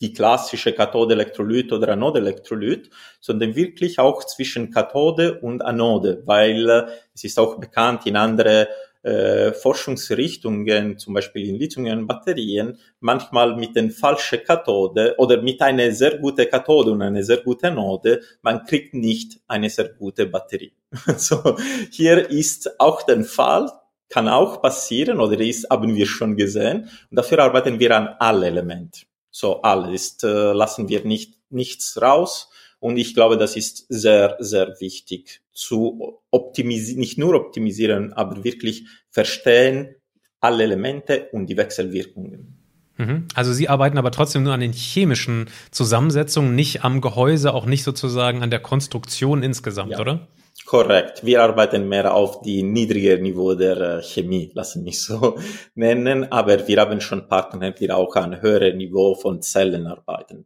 die 0.04 0.12
klassische 0.12 0.74
Kathode-Elektrolyt 0.74 1.72
oder 1.72 1.94
Anode-Elektrolyt, 1.94 2.90
sondern 3.22 3.56
wirklich 3.56 4.00
auch 4.00 4.26
zwischen 4.26 4.70
Kathode 4.70 5.40
und 5.40 5.62
Anode, 5.62 6.22
weil 6.26 6.70
äh, 6.70 6.84
es 7.16 7.24
ist 7.24 7.40
auch 7.40 7.58
bekannt 7.58 8.06
in 8.06 8.18
andere 8.18 8.68
äh, 9.04 9.54
Forschungsrichtungen, 9.54 10.98
zum 10.98 11.14
Beispiel 11.14 11.48
in 11.48 11.56
Lithium-Batterien, 11.56 12.78
manchmal 13.00 13.56
mit 13.56 13.78
den 13.78 13.92
falschen 13.92 14.44
Kathode 14.44 15.16
oder 15.20 15.42
mit 15.42 15.62
einer 15.62 15.90
sehr 15.94 16.18
guten 16.18 16.50
Kathode 16.50 16.92
und 16.92 17.02
einer 17.02 17.24
sehr 17.24 17.38
guten 17.38 17.68
Anode, 17.68 18.22
man 18.42 18.66
kriegt 18.66 18.94
nicht 18.94 19.40
eine 19.48 19.70
sehr 19.70 19.88
gute 19.88 20.26
Batterie. 20.26 20.74
so, 21.16 21.56
hier 21.92 22.30
ist 22.30 22.78
auch 22.78 23.04
der 23.04 23.24
Fall, 23.24 23.72
kann 24.10 24.28
auch 24.28 24.62
passieren 24.62 25.22
oder 25.22 25.40
ist, 25.40 25.70
haben 25.70 25.96
wir 25.96 26.06
schon 26.06 26.36
gesehen. 26.36 26.90
Und 27.10 27.16
dafür 27.18 27.40
arbeiten 27.40 27.80
wir 27.80 27.96
an 27.96 28.10
alle 28.20 28.48
Elemente. 28.48 29.06
So 29.36 29.64
alles 29.64 30.22
äh, 30.24 30.28
lassen 30.28 30.90
wir 30.90 31.04
nicht 31.06 31.40
nichts 31.50 32.00
raus. 32.02 32.50
Und 32.80 32.98
ich 32.98 33.14
glaube, 33.16 33.38
das 33.38 33.56
ist 33.56 33.86
sehr, 33.90 34.38
sehr 34.40 34.76
wichtig 34.80 35.42
zu 35.54 36.20
optimisieren, 36.32 37.00
nicht 37.00 37.18
nur 37.18 37.34
optimisieren, 37.36 38.14
aber 38.14 38.44
wirklich 38.44 38.86
verstehen 39.10 39.96
alle 40.40 40.64
Elemente 40.64 41.30
und 41.32 41.48
die 41.48 41.58
Wechselwirkungen. 41.58 42.60
Mhm. 42.98 43.28
Also 43.34 43.54
Sie 43.54 43.70
arbeiten 43.70 43.98
aber 43.98 44.12
trotzdem 44.12 44.44
nur 44.44 44.54
an 44.54 44.60
den 44.60 44.74
chemischen 44.74 45.50
Zusammensetzungen, 45.72 46.54
nicht 46.56 46.84
am 46.84 47.02
Gehäuse, 47.02 47.54
auch 47.54 47.66
nicht 47.66 47.84
sozusagen 47.84 48.44
an 48.44 48.52
der 48.52 48.60
Konstruktion 48.60 49.42
insgesamt, 49.42 49.94
ja. 49.94 50.00
oder? 50.00 50.28
Korrekt. 50.66 51.26
Wir 51.26 51.42
arbeiten 51.44 51.90
mehr 51.90 52.14
auf 52.14 52.42
die 52.42 52.64
niedrige 52.64 53.22
Niveau 53.22 53.54
der 53.54 53.78
äh, 53.78 54.02
Chemie, 54.02 54.52
lassen 54.54 54.84
mich 54.84 55.02
so 55.02 55.38
nennen, 55.76 56.32
aber 56.32 56.68
wir 56.68 56.80
haben 56.80 57.02
schon 57.02 57.28
Partner, 57.28 57.72
die 57.72 57.92
auch 57.92 58.16
an 58.16 58.42
höherem 58.42 58.78
Niveau 58.78 59.16
von 59.16 59.42
Zellen 59.42 59.88
arbeiten. 59.88 60.46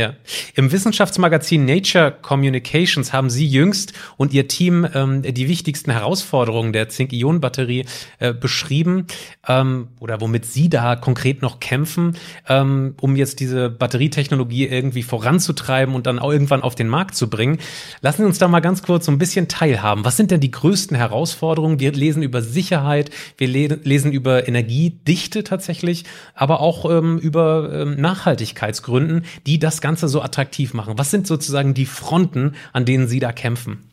Ja. 0.00 0.14
Im 0.54 0.72
Wissenschaftsmagazin 0.72 1.66
Nature 1.66 2.10
Communications 2.22 3.12
haben 3.12 3.28
Sie 3.28 3.46
jüngst 3.46 3.92
und 4.16 4.32
Ihr 4.32 4.48
Team 4.48 4.88
ähm, 4.94 5.20
die 5.20 5.46
wichtigsten 5.46 5.90
Herausforderungen 5.90 6.72
der 6.72 6.88
Zink-Ionen-Batterie 6.88 7.84
äh, 8.18 8.32
beschrieben 8.32 9.06
ähm, 9.46 9.88
oder 10.00 10.22
womit 10.22 10.46
Sie 10.46 10.70
da 10.70 10.96
konkret 10.96 11.42
noch 11.42 11.60
kämpfen, 11.60 12.16
ähm, 12.48 12.94
um 12.98 13.14
jetzt 13.14 13.40
diese 13.40 13.68
Batterietechnologie 13.68 14.68
irgendwie 14.68 15.02
voranzutreiben 15.02 15.94
und 15.94 16.06
dann 16.06 16.18
auch 16.18 16.32
irgendwann 16.32 16.62
auf 16.62 16.74
den 16.74 16.88
Markt 16.88 17.14
zu 17.14 17.28
bringen. 17.28 17.58
Lassen 18.00 18.22
Sie 18.22 18.26
uns 18.26 18.38
da 18.38 18.48
mal 18.48 18.60
ganz 18.60 18.82
kurz 18.82 19.04
so 19.04 19.12
ein 19.12 19.18
bisschen 19.18 19.48
teilhaben. 19.48 20.06
Was 20.06 20.16
sind 20.16 20.30
denn 20.30 20.40
die 20.40 20.50
größten 20.50 20.96
Herausforderungen? 20.96 21.78
Wir 21.78 21.92
lesen 21.92 22.22
über 22.22 22.40
Sicherheit, 22.40 23.10
wir 23.36 23.48
le 23.48 23.80
lesen 23.84 24.12
über 24.12 24.48
Energiedichte 24.48 25.44
tatsächlich, 25.44 26.04
aber 26.34 26.60
auch 26.60 26.90
ähm, 26.90 27.18
über 27.18 27.70
ähm, 27.70 28.00
Nachhaltigkeitsgründen, 28.00 29.26
die 29.46 29.58
das 29.58 29.82
Ganze 29.82 29.89
so 29.98 30.22
attraktiv 30.22 30.74
machen? 30.74 30.94
Was 30.96 31.10
sind 31.10 31.26
sozusagen 31.26 31.74
die 31.74 31.86
Fronten, 31.86 32.54
an 32.72 32.84
denen 32.84 33.08
Sie 33.08 33.20
da 33.20 33.32
kämpfen? 33.32 33.90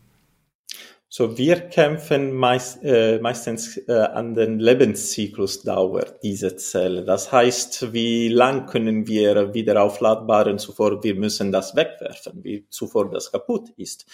So, 1.10 1.38
wir 1.38 1.62
kämpfen 1.62 2.34
meist, 2.34 2.84
äh, 2.84 3.20
meistens 3.20 3.78
äh, 3.88 3.94
an 3.94 4.36
den 4.36 4.60
Lebenszyklusdauer 4.60 6.04
dieser 6.22 6.58
Zelle. 6.58 7.06
Das 7.06 7.32
heißt, 7.32 7.94
wie 7.94 8.28
lang 8.28 8.66
können 8.66 9.08
wir 9.08 9.54
wieder 9.54 9.82
aufladbaren, 9.82 10.60
zuvor 10.60 11.02
wir 11.04 11.16
müssen 11.16 11.54
das 11.54 11.78
wegwerfen, 11.78 12.44
wie 12.44 12.68
zuvor 12.70 13.10
das 13.10 13.32
kaputt 13.32 13.70
ist. 13.78 14.06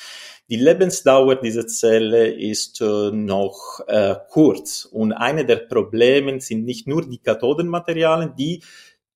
Die 0.49 0.55
Lebensdauer 0.55 1.37
dieser 1.37 1.65
Zelle 1.65 2.27
ist 2.27 2.79
äh, 2.79 3.09
noch 3.11 3.79
äh, 3.87 4.15
kurz 4.29 4.85
und 4.85 5.13
eine 5.13 5.45
der 5.45 5.57
Probleme 5.57 6.39
sind 6.41 6.63
nicht 6.63 6.87
nur 6.87 7.09
die 7.09 7.17
Kathodenmaterialien, 7.17 8.35
die 8.37 8.61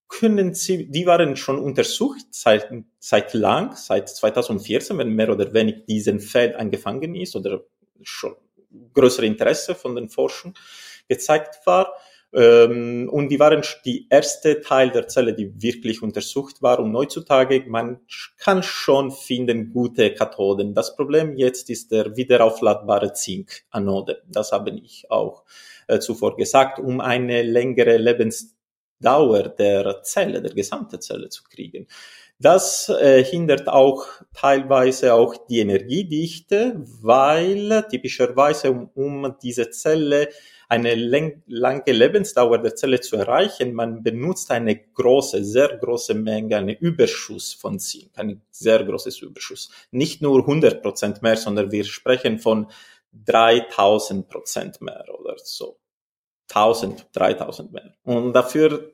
können 0.08 0.54
sie, 0.54 0.90
die 0.90 1.06
waren 1.06 1.36
schon 1.36 1.60
untersucht 1.60 2.26
seit, 2.32 2.72
seit 3.00 3.34
lang, 3.34 3.76
seit 3.76 4.10
2014, 4.10 4.98
wenn 4.98 5.10
mehr 5.10 5.30
oder 5.30 5.54
weniger 5.54 5.80
diesen 5.80 6.20
Feld 6.20 6.56
angefangen 6.56 7.16
ist 7.16 7.36
oder 7.36 7.64
schon 8.02 8.36
größere 8.94 9.26
Interesse 9.26 9.76
von 9.76 9.96
den 9.96 10.10
Forschern 10.10 10.54
gezeigt 11.08 11.60
war. 11.66 11.94
Ähm, 12.34 13.10
und 13.10 13.30
die 13.30 13.40
waren 13.40 13.64
die 13.86 14.08
erste 14.10 14.60
Teil 14.60 14.92
der 14.92 15.08
Zelle, 15.08 15.34
die 15.34 15.62
wirklich 15.62 16.02
untersucht 16.02 16.62
war. 16.62 16.80
Und 16.80 16.96
heutzutage, 16.96 17.64
man 17.68 18.02
kann 18.38 18.64
schon 18.64 19.12
finden 19.12 19.72
gute 19.72 20.14
Kathoden. 20.14 20.74
Das 20.74 20.96
Problem 20.96 21.38
jetzt 21.38 21.70
ist 21.70 21.92
der 21.92 22.16
wiederaufladbare 22.18 23.14
Zink-Anode. 23.14 24.24
Das 24.28 24.52
habe 24.52 24.72
ich 24.72 25.10
auch 25.10 25.46
äh, 25.88 26.00
zuvor 26.00 26.36
gesagt, 26.36 26.80
um 26.80 27.00
eine 27.00 27.44
längere 27.44 27.98
Lebens 27.98 28.57
Dauer 29.00 29.50
der 29.50 30.02
Zelle, 30.04 30.42
der 30.42 30.54
gesamten 30.54 31.02
Zelle 31.02 31.30
zu 31.30 31.44
kriegen. 31.44 31.88
Das 32.40 32.90
äh, 32.90 33.24
hindert 33.24 33.68
auch 33.68 34.06
teilweise 34.36 35.16
auch 35.16 35.36
die 35.48 35.60
Energiedichte, 35.60 36.76
weil 37.02 37.84
typischerweise 37.90 38.70
um, 38.70 38.90
um 38.94 39.36
diese 39.42 39.72
Zelle 39.72 40.30
eine 40.70 40.94
lange 40.96 41.84
Lebensdauer 41.88 42.60
der 42.60 42.76
Zelle 42.76 43.00
zu 43.00 43.16
erreichen, 43.16 43.74
man 43.74 44.04
benutzt 44.04 44.52
eine 44.52 44.78
große, 44.78 45.44
sehr 45.44 45.78
große 45.78 46.14
Menge, 46.14 46.58
eine 46.58 46.78
Überschuss 46.78 47.54
von 47.54 47.80
Zink, 47.80 48.12
ein 48.16 48.42
sehr 48.52 48.84
großes 48.84 49.20
Überschuss. 49.20 49.72
Nicht 49.92 50.22
nur 50.22 50.40
100 50.40 50.82
Prozent 50.82 51.22
mehr, 51.22 51.38
sondern 51.38 51.72
wir 51.72 51.86
sprechen 51.86 52.38
von 52.38 52.68
3000 53.26 54.28
Prozent 54.28 54.82
mehr 54.82 55.06
oder 55.18 55.38
so. 55.38 55.78
1000, 56.50 57.08
3000 57.14 57.72
mehr. 57.72 57.94
Und 58.04 58.34
dafür, 58.34 58.94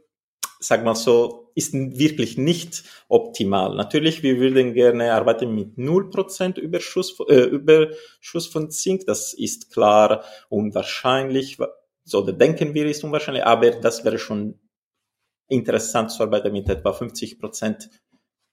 sag 0.60 0.84
mal 0.84 0.96
so, 0.96 1.52
ist 1.56 1.74
wirklich 1.74 2.38
nicht 2.38 2.84
optimal. 3.08 3.76
Natürlich, 3.76 4.24
wir 4.24 4.40
würden 4.40 4.74
gerne 4.74 5.14
arbeiten 5.14 5.54
mit 5.54 5.78
0% 5.78 6.60
Überschuss, 6.60 7.16
äh, 7.28 7.44
Überschuss 7.44 8.48
von 8.48 8.72
Zink. 8.72 9.06
Das 9.06 9.34
ist 9.34 9.72
klar 9.72 10.24
unwahrscheinlich. 10.50 11.58
So, 12.04 12.22
denken 12.22 12.74
wir, 12.74 12.88
ist 12.88 13.04
unwahrscheinlich. 13.04 13.46
Aber 13.46 13.72
das 13.72 14.04
wäre 14.04 14.18
schon 14.18 14.60
interessant 15.48 16.12
zu 16.12 16.24
arbeiten 16.24 16.52
mit 16.52 16.70
etwa 16.70 16.92
50% 16.92 17.90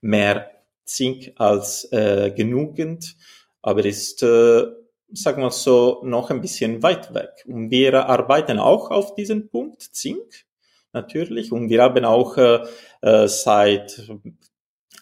mehr 0.03 0.51
Zink 0.85 1.33
als 1.37 1.91
äh, 1.93 2.33
genügend. 2.37 3.17
Aber 3.63 3.85
ist, 3.85 4.23
äh, 4.23 4.67
sagen 5.13 5.43
wir 5.43 5.51
so, 5.51 6.01
noch 6.05 6.31
ein 6.31 6.41
bisschen 6.41 6.83
weit 6.83 7.15
weg. 7.15 7.45
Und 7.47 7.71
wir 7.71 8.07
arbeiten 8.07 8.59
auch 8.59 8.91
auf 8.91 9.15
diesen 9.15 9.49
Punkt, 9.49 9.83
Zink, 9.83 10.47
natürlich. 10.93 11.53
Und 11.53 11.69
wir 11.69 11.83
haben 11.83 12.05
auch 12.05 12.37
äh, 12.37 12.61
äh 13.03 13.29
seit 13.29 14.03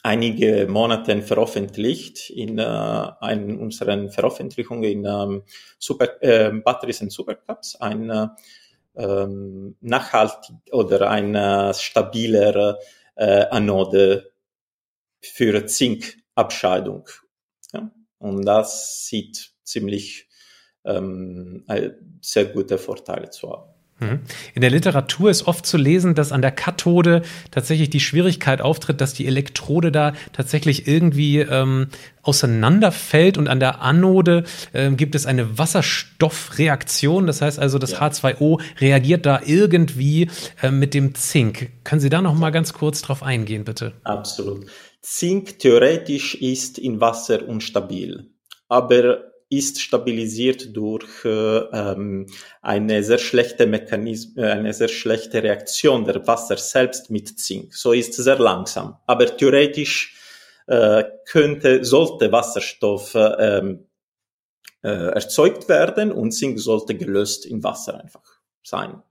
einige 0.02 0.66
Monaten 0.68 1.22
veröffentlicht 1.22 2.30
in, 2.30 2.58
äh, 2.58 3.32
in 3.32 3.58
unseren 3.58 4.10
Veröffentlichungen 4.10 4.84
in 4.84 5.04
ähm, 5.04 5.42
Super, 5.78 6.22
äh, 6.22 6.50
Batteries 6.52 7.02
and 7.02 7.12
Supercups 7.12 7.76
ein 7.76 8.10
äh, 8.10 8.28
ähm, 8.96 9.76
nachhaltig 9.80 10.56
oder 10.72 11.10
ein 11.10 11.34
äh, 11.34 11.74
stabiler 11.74 12.78
äh, 13.16 13.46
Anode 13.46 14.32
für 15.20 15.66
Zinkabscheidung. 15.66 17.08
Ja? 17.72 17.90
Und 18.18 18.44
das 18.44 19.06
sieht 19.06 19.52
ziemlich 19.68 20.28
ähm, 20.84 21.64
sehr 22.20 22.46
gute 22.46 22.78
Vorteile 22.78 23.30
zu 23.30 23.50
haben. 23.50 23.78
Mhm. 24.00 24.20
In 24.54 24.60
der 24.60 24.70
Literatur 24.70 25.30
ist 25.30 25.46
oft 25.46 25.66
zu 25.66 25.76
lesen, 25.76 26.14
dass 26.14 26.30
an 26.30 26.40
der 26.40 26.52
Kathode 26.52 27.22
tatsächlich 27.50 27.90
die 27.90 28.00
Schwierigkeit 28.00 28.60
auftritt, 28.60 29.00
dass 29.00 29.12
die 29.12 29.26
Elektrode 29.26 29.90
da 29.90 30.12
tatsächlich 30.32 30.86
irgendwie 30.86 31.40
ähm, 31.40 31.88
auseinanderfällt 32.22 33.38
und 33.38 33.48
an 33.48 33.58
der 33.58 33.80
Anode 33.80 34.44
äh, 34.72 34.90
gibt 34.92 35.14
es 35.14 35.26
eine 35.26 35.58
Wasserstoffreaktion. 35.58 37.26
Das 37.26 37.42
heißt 37.42 37.58
also, 37.58 37.78
das 37.78 37.92
ja. 37.92 38.02
H2O 38.02 38.60
reagiert 38.80 39.26
da 39.26 39.40
irgendwie 39.44 40.30
äh, 40.62 40.70
mit 40.70 40.94
dem 40.94 41.14
Zink. 41.14 41.70
Können 41.84 42.00
Sie 42.00 42.10
da 42.10 42.22
noch 42.22 42.34
mal 42.34 42.50
ganz 42.50 42.72
kurz 42.72 43.02
drauf 43.02 43.22
eingehen, 43.22 43.64
bitte? 43.64 43.94
Absolut. 44.04 44.66
Zink 45.02 45.58
theoretisch 45.58 46.34
ist 46.36 46.78
in 46.78 47.00
Wasser 47.00 47.48
unstabil, 47.48 48.30
aber 48.68 49.28
ist 49.50 49.80
stabilisiert 49.80 50.76
durch 50.76 51.24
äh, 51.24 51.28
ähm, 51.28 52.26
eine 52.60 53.02
sehr 53.02 53.18
schlechte 53.18 53.66
Mechanismus, 53.66 54.36
äh, 54.36 54.50
eine 54.50 54.74
sehr 54.74 54.88
schlechte 54.88 55.42
Reaktion 55.42 56.04
der 56.04 56.26
Wasser 56.26 56.56
selbst 56.56 57.10
mit 57.10 57.38
Zink. 57.38 57.74
So 57.74 57.92
ist 57.92 58.14
sehr 58.14 58.38
langsam. 58.38 58.96
Aber 59.06 59.36
theoretisch 59.36 60.16
äh, 60.66 61.04
könnte, 61.24 61.84
sollte 61.84 62.30
Wasserstoff 62.30 63.14
äh, 63.14 63.76
äh, 64.82 64.88
erzeugt 64.88 65.68
werden 65.68 66.12
und 66.12 66.32
Zink 66.32 66.60
sollte 66.60 66.94
gelöst 66.94 67.46
in 67.46 67.64
Wasser 67.64 68.00
einfach 68.00 68.22
sein. 68.62 69.02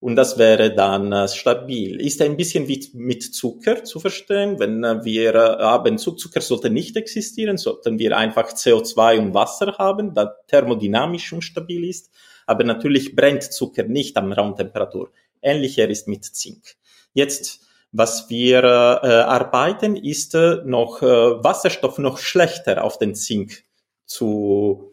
Und 0.00 0.16
das 0.16 0.38
wäre 0.38 0.74
dann 0.74 1.12
äh, 1.12 1.28
stabil. 1.28 2.00
Ist 2.00 2.22
ein 2.22 2.38
bisschen 2.38 2.66
wie 2.68 2.90
mit 2.94 3.22
Zucker 3.22 3.84
zu 3.84 4.00
verstehen. 4.00 4.58
Wenn 4.58 4.82
äh, 4.82 5.04
wir 5.04 5.34
äh, 5.34 5.62
haben, 5.62 5.98
Zucker 5.98 6.40
sollte 6.40 6.70
nicht 6.70 6.96
existieren, 6.96 7.58
sollten 7.58 7.98
wir 7.98 8.16
einfach 8.16 8.50
CO2 8.50 9.18
und 9.18 9.34
Wasser 9.34 9.76
haben, 9.76 10.14
da 10.14 10.36
thermodynamisch 10.48 11.34
unstabil 11.34 11.84
ist. 11.84 12.10
Aber 12.46 12.64
natürlich 12.64 13.14
brennt 13.14 13.42
Zucker 13.42 13.82
nicht 13.82 14.16
am 14.16 14.32
Raumtemperatur. 14.32 15.12
Ähnlicher 15.42 15.88
ist 15.88 16.08
mit 16.08 16.24
Zink. 16.24 16.76
Jetzt, 17.12 17.60
was 17.92 18.30
wir 18.30 18.62
äh, 18.62 19.06
arbeiten, 19.06 19.96
ist 19.96 20.34
äh, 20.34 20.62
noch 20.64 21.02
äh, 21.02 21.06
Wasserstoff 21.06 21.98
noch 21.98 22.16
schlechter 22.16 22.84
auf 22.84 22.96
den 22.96 23.14
Zink 23.14 23.64
zu, 24.06 24.92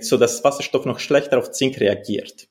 so 0.00 0.16
dass 0.16 0.44
Wasserstoff 0.44 0.84
noch 0.84 1.00
schlechter 1.00 1.38
auf 1.38 1.50
Zink 1.50 1.80
reagiert. 1.80 2.48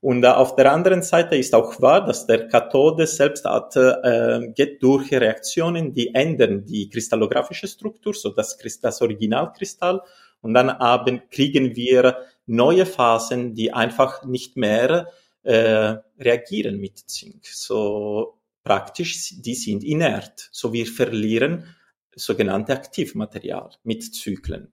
Und 0.00 0.24
äh, 0.24 0.28
auf 0.28 0.54
der 0.56 0.72
anderen 0.72 1.02
Seite 1.02 1.36
ist 1.36 1.54
auch 1.54 1.80
wahr, 1.80 2.04
dass 2.04 2.26
der 2.26 2.48
Kathode 2.48 3.06
selbst 3.06 3.44
hat, 3.44 3.74
äh, 3.76 4.52
geht 4.54 4.82
durch 4.82 5.12
Reaktionen, 5.12 5.92
die 5.92 6.14
ändern 6.14 6.64
die 6.64 6.88
kristallographische 6.88 7.66
Struktur, 7.66 8.14
so 8.14 8.30
das, 8.30 8.56
das 8.80 9.02
Originalkristall. 9.02 10.02
Und 10.40 10.54
dann 10.54 10.78
haben, 10.78 11.22
kriegen 11.30 11.74
wir 11.74 12.18
neue 12.46 12.86
Phasen, 12.86 13.54
die 13.54 13.72
einfach 13.72 14.24
nicht 14.24 14.56
mehr 14.56 15.08
äh, 15.42 15.96
reagieren 16.18 16.78
mit 16.78 16.98
Zink. 16.98 17.44
So 17.46 18.38
praktisch, 18.62 19.34
die 19.40 19.54
sind 19.54 19.82
inert. 19.82 20.48
So 20.52 20.72
wir 20.72 20.86
verlieren 20.86 21.74
sogenannte 22.14 22.72
Aktivmaterial 22.72 23.70
mit 23.82 24.14
Zyklen. 24.14 24.72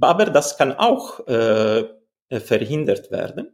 Aber 0.00 0.26
das 0.26 0.56
kann 0.56 0.72
auch 0.72 1.26
äh, 1.26 1.84
verhindert 2.30 3.10
werden 3.10 3.52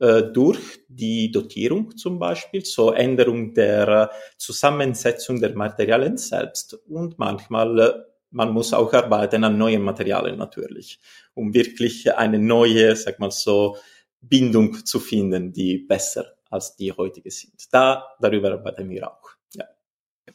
äh, 0.00 0.22
durch 0.22 0.80
die 0.88 1.30
Dotierung 1.30 1.96
zum 1.96 2.18
Beispiel, 2.18 2.64
so 2.64 2.92
Änderung 2.92 3.54
der 3.54 4.10
Zusammensetzung 4.38 5.40
der 5.40 5.54
Materialien 5.54 6.16
selbst 6.16 6.74
und 6.88 7.18
manchmal 7.18 7.78
äh, 7.78 7.92
man 8.32 8.52
muss 8.52 8.72
auch 8.72 8.92
arbeiten 8.92 9.44
an 9.44 9.58
neuen 9.58 9.82
Materialien 9.82 10.38
natürlich, 10.38 11.00
um 11.34 11.52
wirklich 11.52 12.14
eine 12.14 12.38
neue, 12.38 12.94
sag 12.94 13.18
mal 13.18 13.30
so, 13.30 13.76
Bindung 14.20 14.84
zu 14.84 15.00
finden, 15.00 15.52
die 15.52 15.78
besser 15.78 16.36
als 16.50 16.76
die 16.76 16.92
heutige 16.92 17.30
sind. 17.30 17.72
Da 17.72 18.04
darüber 18.20 18.52
arbeiten 18.52 18.88
wir 18.88 19.10
auch. 19.10 19.39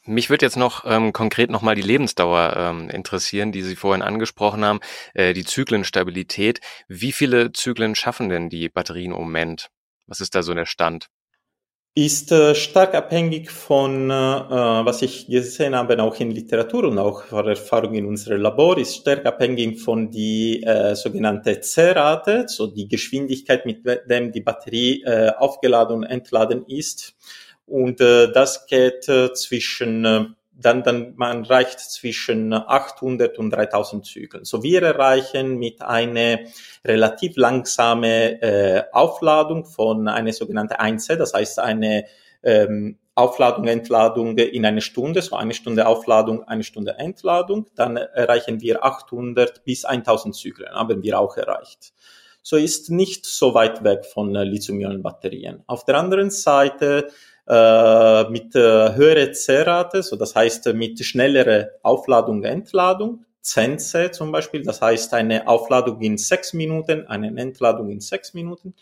Mich 0.04 0.30
würde 0.30 0.46
jetzt 0.46 0.58
noch 0.58 0.84
ähm, 0.86 1.14
konkret 1.14 1.50
nochmal 1.50 1.75
die 1.75 1.82
Lebensdauer 1.82 2.56
ähm, 2.58 2.90
interessieren, 2.90 3.52
die 3.52 3.62
Sie 3.62 3.75
vorhin 3.75 4.02
angesprochen 4.02 4.66
haben, 4.66 4.80
äh, 5.14 5.34
die 5.34 5.46
Zyklenstabilität. 5.46 6.60
Wie 6.88 7.12
viele 7.12 7.52
Zyklen 7.52 7.96
schaffen 7.96 8.30
denn 8.30 8.50
die 8.50 8.70
Batterien 8.70 9.12
im 9.12 9.18
Moment? 9.18 9.70
Was 10.08 10.22
ist 10.22 10.36
da 10.36 10.44
so 10.44 10.54
der 10.54 10.66
Stand? 10.66 11.08
Ist 11.98 12.30
äh, 12.34 12.56
stark 12.56 12.94
abhängig 12.94 13.50
von, 13.50 14.10
äh, 14.10 14.14
was 14.14 15.02
ich 15.02 15.28
gesehen 15.28 15.75
habe, 15.75 16.04
auch 16.04 16.20
in 16.20 16.30
Literatur 16.30 16.84
und 16.84 17.00
auch 17.00 17.24
von 17.24 17.48
Erfahrung 17.48 17.94
in 17.94 18.06
unserem 18.06 18.42
Labor, 18.42 18.78
ist 18.78 18.98
stark 18.98 19.25
abhängig 19.25 19.80
von 19.80 20.12
die 20.12 20.62
äh, 20.62 20.94
sogenannte 20.94 21.62
C-Rate, 21.62 22.48
so 22.50 22.68
die 22.68 22.90
Geschwindigkeit, 22.90 23.66
mit 23.66 23.86
dem 24.10 24.34
die 24.34 24.42
Batterie 24.42 25.04
äh, 25.04 25.32
aufgeladen 25.38 25.96
und 25.96 26.04
entladen 26.04 26.66
ist. 26.68 27.16
Und 27.65 28.00
äh, 28.01 28.31
das 28.31 28.67
geht 28.67 29.10
äh, 29.10 29.34
zwischen, 29.34 30.05
äh, 30.05 30.25
dann, 30.53 30.84
dann 30.84 31.13
man 31.15 31.43
reicht 31.43 31.79
zwischen 31.79 32.53
800 32.53 33.38
und 33.39 33.50
3000 33.51 34.05
Zyklen. 34.05 34.45
So 34.45 34.63
wir 34.63 34.84
erreichen 34.84 35.57
mit 35.57 35.81
einer 35.81 36.39
relativ 36.86 37.38
langsame 37.38 38.41
äh, 38.41 38.84
Aufladung 38.91 39.65
von 39.65 40.07
einer 40.07 40.31
sogenannten 40.31 40.75
1C, 40.75 41.15
das 41.15 41.34
heißt 41.34 41.60
eine 41.60 42.05
ähm, 42.43 42.98
Aufladung, 43.15 43.67
Entladung 43.67 44.38
in 44.38 44.65
eine 44.65 44.81
Stunde, 44.81 45.22
so 45.22 45.38
eine 45.38 45.53
Stunde 45.53 45.88
Aufladung, 45.88 46.43
eine 46.43 46.63
Stunde 46.63 47.00
Entladung, 47.00 47.65
dann 47.75 47.95
erreichen 47.95 48.62
wir 48.62 48.84
800 48.84 49.63
bis 49.63 49.86
1000 49.86 50.36
Zyklen, 50.36 50.74
haben 50.74 51.01
wir 51.01 51.19
auch 51.19 51.38
erreicht. 51.38 51.93
So 52.43 52.57
ist 52.57 52.91
nicht 52.91 53.25
so 53.25 53.55
weit 53.55 53.84
weg 53.84 54.05
von 54.05 54.36
äh, 54.36 54.43
Lithium-Ionen-Batterien. 54.43 55.63
Auf 55.65 55.84
der 55.86 55.98
anderen 55.98 56.29
Seite 56.29 57.08
äh, 57.47 58.29
mit 58.29 58.55
äh, 58.55 58.95
höherer 58.95 59.31
C-Rate, 59.31 60.03
so 60.03 60.15
das 60.15 60.36
heißt 60.36 60.67
äh, 60.67 60.73
mit 60.73 61.03
schnellerer 61.03 61.69
Aufladung, 61.84 62.43
Entladung, 62.43 63.25
Zense 63.41 64.12
zum 64.12 64.31
Beispiel, 64.31 64.63
das 64.63 64.81
heißt 64.81 65.13
eine 65.13 65.47
Aufladung 65.47 66.01
in 66.01 66.17
sechs 66.17 66.53
Minuten, 66.53 67.05
eine 67.08 67.39
Entladung 67.39 67.89
in 67.89 68.01
sechs 68.01 68.34
Minuten, 68.34 68.73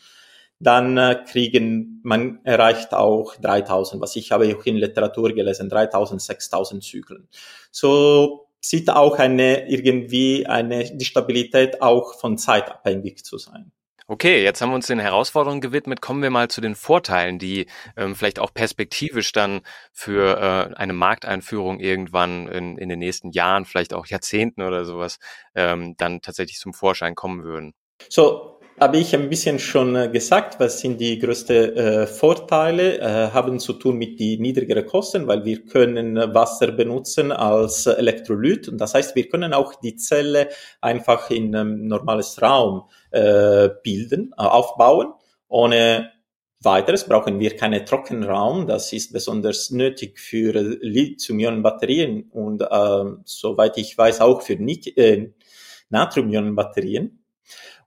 dann 0.59 0.97
äh, 0.97 1.23
kriegen, 1.29 1.99
man 2.03 2.39
erreicht 2.45 2.93
auch 2.93 3.35
3000, 3.35 4.01
was 4.01 4.15
ich 4.15 4.31
habe 4.31 4.55
auch 4.55 4.65
in 4.65 4.77
Literatur 4.77 5.33
gelesen, 5.33 5.69
3000, 5.69 6.21
6000 6.21 6.83
Zyklen. 6.83 7.27
So 7.71 8.47
sieht 8.61 8.89
auch 8.89 9.19
eine, 9.19 9.69
irgendwie 9.69 10.47
eine, 10.47 10.85
die 10.95 11.05
Stabilität 11.05 11.81
auch 11.81 12.15
von 12.15 12.37
Zeit 12.37 12.71
abhängig 12.71 13.25
zu 13.25 13.37
sein. 13.37 13.73
Okay, 14.07 14.43
jetzt 14.43 14.61
haben 14.61 14.69
wir 14.69 14.75
uns 14.75 14.87
den 14.87 14.99
Herausforderungen 14.99 15.61
gewidmet. 15.61 16.01
Kommen 16.01 16.21
wir 16.21 16.29
mal 16.29 16.49
zu 16.49 16.61
den 16.61 16.75
Vorteilen, 16.75 17.39
die 17.39 17.67
ähm, 17.95 18.15
vielleicht 18.15 18.39
auch 18.39 18.53
perspektivisch 18.53 19.31
dann 19.31 19.61
für 19.91 20.71
äh, 20.71 20.75
eine 20.75 20.93
Markteinführung 20.93 21.79
irgendwann 21.79 22.47
in, 22.47 22.77
in 22.77 22.89
den 22.89 22.99
nächsten 22.99 23.31
Jahren, 23.31 23.65
vielleicht 23.65 23.93
auch 23.93 24.05
Jahrzehnten 24.05 24.61
oder 24.61 24.85
sowas, 24.85 25.19
ähm, 25.55 25.95
dann 25.97 26.21
tatsächlich 26.21 26.59
zum 26.59 26.73
Vorschein 26.73 27.15
kommen 27.15 27.43
würden. 27.43 27.73
So, 28.09 28.52
habe 28.79 28.97
ich 28.97 29.13
ein 29.13 29.29
bisschen 29.29 29.59
schon 29.59 29.95
äh, 29.95 30.09
gesagt, 30.09 30.59
was 30.59 30.79
sind 30.79 30.99
die 30.99 31.19
größten 31.19 31.77
äh, 31.77 32.07
Vorteile, 32.07 32.99
äh, 32.99 33.31
haben 33.31 33.59
zu 33.59 33.73
tun 33.73 33.97
mit 33.97 34.19
die 34.19 34.37
niedrigeren 34.39 34.85
Kosten, 34.85 35.27
weil 35.27 35.45
wir 35.45 35.63
können 35.65 36.15
Wasser 36.33 36.71
benutzen 36.71 37.31
als 37.31 37.85
Elektrolyt 37.85 38.67
und 38.67 38.79
das 38.79 38.93
heißt, 38.93 39.15
wir 39.15 39.29
können 39.29 39.53
auch 39.53 39.75
die 39.75 39.95
Zelle 39.95 40.49
einfach 40.81 41.29
in 41.29 41.55
einem 41.55 41.87
normales 41.87 42.41
Raum 42.41 42.89
äh, 43.11 43.69
bilden, 43.83 44.33
äh, 44.37 44.41
aufbauen, 44.41 45.13
ohne 45.47 46.11
weiteres 46.61 47.05
brauchen 47.05 47.39
wir 47.39 47.55
keinen 47.57 47.85
Trockenraum. 47.85 48.67
Das 48.67 48.93
ist 48.93 49.11
besonders 49.11 49.69
nötig 49.69 50.17
für 50.17 50.53
Lithium-Ionen-Batterien 50.53 52.29
und 52.31 52.61
äh, 52.61 53.03
soweit 53.25 53.77
ich 53.77 53.97
weiß 53.97 54.21
auch 54.21 54.41
für 54.41 54.53
äh, 54.53 55.31
Natrium-Ionen-Batterien. 55.89 57.22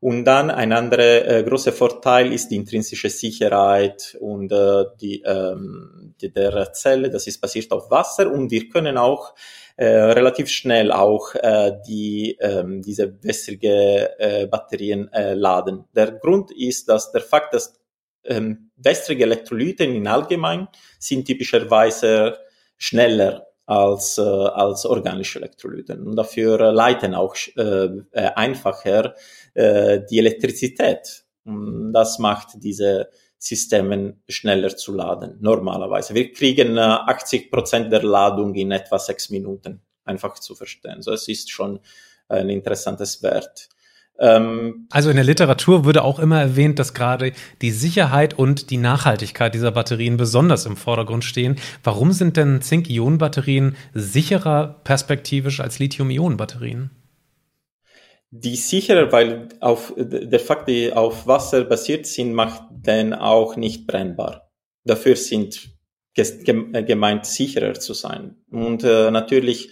Und 0.01 0.25
dann 0.25 0.51
ein 0.51 0.73
anderer 0.73 1.27
äh, 1.27 1.43
großer 1.43 1.73
Vorteil 1.73 2.33
ist 2.33 2.49
die 2.49 2.57
intrinsische 2.57 3.11
Sicherheit 3.11 4.17
und 4.21 4.53
äh, 4.53 4.85
die, 5.01 5.23
ähm, 5.23 6.15
die 6.21 6.33
der 6.33 6.73
Zelle. 6.73 7.11
Das 7.11 7.27
ist 7.27 7.41
basiert 7.41 7.73
auf 7.73 7.91
Wasser 7.91 8.31
und 8.31 8.51
wir 8.51 8.69
können 8.69 8.99
auch 8.99 9.35
äh, 9.77 9.87
relativ 9.87 10.49
schnell 10.49 10.93
auch 10.93 11.35
äh, 11.35 11.73
die 11.87 12.37
ähm, 12.41 12.83
diese 12.83 13.23
wässrige 13.23 14.19
äh, 14.19 14.47
Batterien 14.47 15.13
äh, 15.13 15.35
laden. 15.35 15.85
Der 15.95 16.13
Grund 16.13 16.51
ist, 16.51 16.89
dass 16.89 17.13
der 17.13 17.21
Fakt, 17.21 17.55
dass 17.55 17.79
ähm, 18.25 18.71
wässrige 18.77 19.25
Elektrolyte 19.25 19.85
in 19.85 20.07
allgemein 20.07 20.69
sind 20.99 21.27
typischerweise 21.27 22.39
schneller 22.77 23.47
als, 23.67 24.17
äh, 24.19 24.23
als 24.23 24.87
organische 24.87 25.41
Elektrolyten 25.41 26.07
und 26.07 26.17
dafür 26.17 26.73
leiten 26.73 27.15
auch 27.15 27.35
äh, 27.57 27.87
äh, 28.13 28.31
einfacher 28.35 29.15
äh, 29.55 30.01
die 30.09 30.19
Elektrizität. 30.19 31.25
Und 31.45 31.93
das 31.93 32.19
macht 32.19 32.63
diese 32.63 33.11
Systemen 33.39 34.23
schneller 34.29 34.77
zu 34.77 34.95
laden, 34.95 35.37
normalerweise. 35.41 36.15
Wir 36.15 36.33
kriegen 36.33 36.77
äh, 36.77 36.81
80 36.81 37.51
Prozent 37.51 37.93
der 37.93 38.03
Ladung 38.03 38.55
in 38.55 38.71
etwa 38.71 38.99
sechs 38.99 39.31
Minuten, 39.31 39.83
einfach 40.05 40.39
zu 40.39 40.55
verstehen. 40.55 41.03
So, 41.03 41.13
es 41.13 41.29
ist 41.29 41.51
schon 41.51 41.81
ein 42.29 42.49
interessantes 42.49 43.23
Wert. 43.23 43.69
Ähm, 44.19 44.87
also 44.91 45.11
in 45.11 45.17
der 45.17 45.25
Literatur 45.25 45.85
würde 45.85 46.03
auch 46.03 46.19
immer 46.19 46.41
erwähnt, 46.41 46.79
dass 46.79 46.95
gerade 46.95 47.33
die 47.61 47.71
Sicherheit 47.71 48.39
und 48.39 48.71
die 48.71 48.79
Nachhaltigkeit 48.79 49.55
dieser 49.55 49.73
Batterien 49.73 50.17
besonders 50.17 50.67
im 50.67 50.77
Vordergrund 50.77 51.25
stehen. 51.25 51.57
Warum 51.83 52.13
sind 52.13 52.37
denn 52.37 52.63
Zink-Ionen-Batterien 52.63 53.77
sicherer 53.93 54.81
perspektivisch 54.85 55.61
als 55.61 55.79
Lithium-Ionen-Batterien? 55.79 56.91
Die 58.31 58.57
sicherer, 58.57 59.13
weil 59.13 59.49
auf, 59.61 59.95
der 59.97 60.41
Fakt, 60.41 60.69
die 60.69 60.93
auf 60.93 61.27
Wasser 61.27 61.65
basiert 61.65 62.07
sind, 62.07 62.33
macht 62.33 62.63
den 62.71 63.15
auch 63.15 63.57
nicht 63.57 63.87
brennbar. 63.87 64.51
Dafür 64.85 65.17
sind 65.17 65.71
gemeint, 66.15 67.27
sicherer 67.27 67.75
zu 67.75 67.93
sein. 67.93 68.37
Und 68.51 68.85
äh, 68.85 69.11
natürlich 69.11 69.71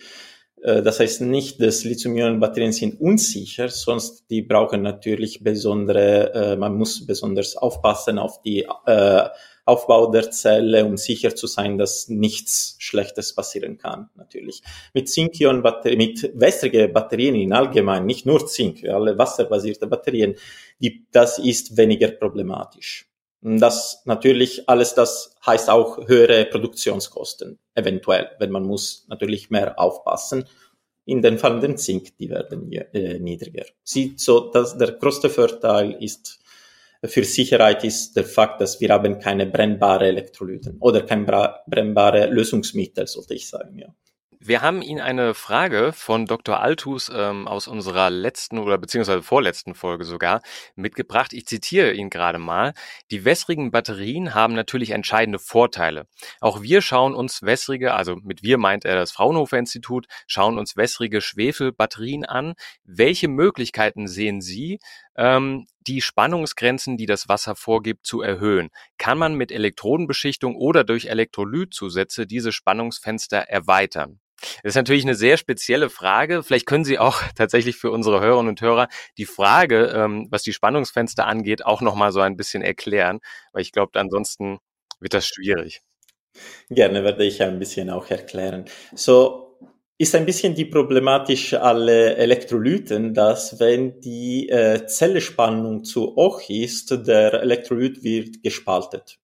das 0.65 0.99
heißt 0.99 1.21
nicht, 1.21 1.61
dass 1.61 1.85
Lithium-Ionen-Batterien 1.85 2.73
sind 2.73 2.99
unsicher, 2.99 3.69
sonst 3.69 4.31
die 4.31 4.41
brauchen 4.41 4.81
natürlich 4.81 5.45
besondere, 5.45 6.33
äh, 6.33 6.57
man 6.57 6.77
muss 6.77 7.07
besonders 7.07 7.55
aufpassen 7.57 8.19
auf 8.19 8.41
die 8.41 8.67
äh, 8.87 9.29
Aufbau 9.67 10.11
der 10.11 10.31
Zelle, 10.31 10.87
um 10.87 10.97
sicher 10.97 11.35
zu 11.35 11.47
sein, 11.47 11.77
dass 11.77 12.09
nichts 12.09 12.77
Schlechtes 12.79 13.35
passieren 13.35 13.77
kann, 13.77 14.09
natürlich. 14.15 14.63
Mit 14.95 15.11
Zink-Ionen-Batterien, 15.11 15.99
mit 15.99 16.31
wässrigen 16.35 16.93
Batterien 16.93 17.35
in 17.35 17.53
allgemein, 17.53 18.07
nicht 18.07 18.25
nur 18.25 18.47
Zink, 18.47 18.85
alle 18.85 19.19
wasserbasierte 19.19 19.87
Batterien, 19.87 20.35
die, 20.79 21.07
das 21.13 21.39
ist 21.39 21.77
weniger 21.77 22.09
problematisch. 22.09 23.07
Das 23.47 24.01
natürlich 24.07 24.69
alles, 24.71 24.95
das 24.95 25.37
heißt 25.45 25.69
auch 25.69 26.09
höhere 26.09 26.47
Produktionskosten, 26.47 27.59
eventuell, 27.75 28.31
wenn 28.39 28.51
man 28.51 28.65
muss 28.65 29.05
natürlich 29.09 29.51
mehr 29.51 29.79
aufpassen. 29.79 30.47
In 31.05 31.21
den 31.21 31.39
fallenden 31.39 31.77
Zink, 31.77 32.17
die 32.17 32.31
werden 32.31 32.73
äh, 32.73 33.19
niedriger. 33.19 33.67
Sieht 33.83 34.19
so, 34.19 34.51
dass 34.51 34.79
der 34.79 34.93
größte 34.93 35.29
Vorteil 35.29 36.03
ist 36.03 36.41
für 37.07 37.25
Sicherheit 37.25 37.85
ist 37.85 38.17
der 38.17 38.25
Fakt, 38.25 38.63
dass 38.63 38.81
wir 38.81 38.89
haben 38.89 39.19
keine 39.19 39.47
brennbare 39.47 40.07
Elektrolyten 40.07 40.79
oder 40.81 41.03
kein 41.03 41.27
brennbare 41.27 42.27
Lösungsmittel, 42.27 43.07
sollte 43.07 43.35
ich 43.35 43.47
sagen, 43.47 43.79
ja. 43.79 43.95
Wir 44.47 44.61
haben 44.61 44.83
Ihnen 44.83 45.01
eine 45.01 45.33
Frage 45.33 45.95
von 45.95 46.27
Dr. 46.27 46.61
Altus 46.61 47.11
ähm, 47.11 47.49
aus 47.49 47.67
unserer 47.67 48.11
letzten 48.11 48.59
oder 48.59 48.77
beziehungsweise 48.77 49.23
vorletzten 49.23 49.75
Folge 49.75 50.05
sogar 50.05 50.43
mitgebracht. 50.77 51.33
Ich 51.33 51.47
zitiere 51.47 51.93
ihn 51.93 52.11
gerade 52.11 52.39
mal. 52.39 52.75
Die 53.11 53.25
wässrigen 53.25 53.71
Batterien 53.71 54.35
haben 54.35 54.53
natürlich 54.53 54.91
entscheidende 54.91 55.39
Vorteile. 55.39 56.07
Auch 56.43 56.61
wir 56.61 56.83
schauen 56.83 57.15
uns 57.15 57.41
wässrige, 57.41 57.95
also 57.95 58.17
mit 58.17 58.43
wir 58.43 58.59
meint 58.59 58.85
er 58.85 58.97
das 58.97 59.13
Fraunhofer 59.13 59.57
Institut, 59.57 60.09
schauen 60.27 60.59
uns 60.59 60.77
wässrige 60.77 61.23
Schwefelbatterien 61.23 62.27
an. 62.27 62.53
Welche 62.85 63.29
Möglichkeiten 63.29 64.07
sehen 64.07 64.43
Sie, 64.43 64.79
ähm, 65.17 65.67
die 65.87 66.01
Spannungsgrenzen, 66.01 66.97
die 66.97 67.07
das 67.07 67.29
Wasser 67.29 67.55
vorgibt, 67.57 68.07
zu 68.07 68.23
erhöhen? 68.23 68.71
Kann 68.99 69.19
man 69.19 69.35
mit 69.35 69.53
Elektrodenbeschichtung 69.53 70.57
oder 70.57 70.85
durch 70.85 71.07
Elektrolytzusätze 71.07 72.27
diese 72.27 72.53
Spannungsfenster 72.53 73.39
erweitern? 73.39 74.21
Das 74.63 74.71
ist 74.71 74.77
natürlich 74.77 75.05
eine 75.05 75.15
sehr 75.15 75.37
spezielle 75.37 75.91
Frage. 75.91 76.43
Vielleicht 76.43 76.67
können 76.67 76.85
Sie 76.85 76.99
auch 76.99 77.23
tatsächlich 77.37 77.77
für 77.77 77.91
unsere 77.91 78.21
Hörerinnen 78.21 78.51
und 78.51 78.61
Hörer 78.61 78.89
die 79.19 79.27
Frage, 79.27 79.87
ähm, 79.95 80.27
was 80.31 80.43
die 80.43 80.53
Spannungsfenster 80.53 81.27
angeht, 81.27 81.65
auch 81.65 81.81
nochmal 81.81 82.13
so 82.13 82.21
ein 82.21 82.37
bisschen 82.37 82.63
erklären, 82.63 83.21
weil 83.53 83.63
ich 83.63 83.73
glaube, 83.73 83.99
ansonsten 83.99 84.59
wird 85.01 85.15
das 85.15 85.27
schwierig. 85.27 85.83
Gerne 86.69 87.05
werde 87.05 87.25
ich 87.25 87.43
ein 87.43 87.59
bisschen 87.59 87.91
auch 87.91 88.11
erklären. 88.11 88.65
So 88.95 89.44
ist 89.97 90.15
ein 90.15 90.27
bisschen 90.27 90.55
die 90.55 90.65
Problematik 90.65 91.53
alle 91.55 92.17
Elektrolyten, 92.17 93.15
dass 93.15 93.61
wenn 93.61 94.01
die 94.01 94.49
äh, 94.49 94.87
Zellspannung 94.87 95.85
zu 95.85 96.17
hoch 96.17 96.43
ist, 96.49 96.91
der 97.07 97.35
Elektrolyt 97.35 98.03
wird 98.03 98.43
gespaltet. 98.43 99.19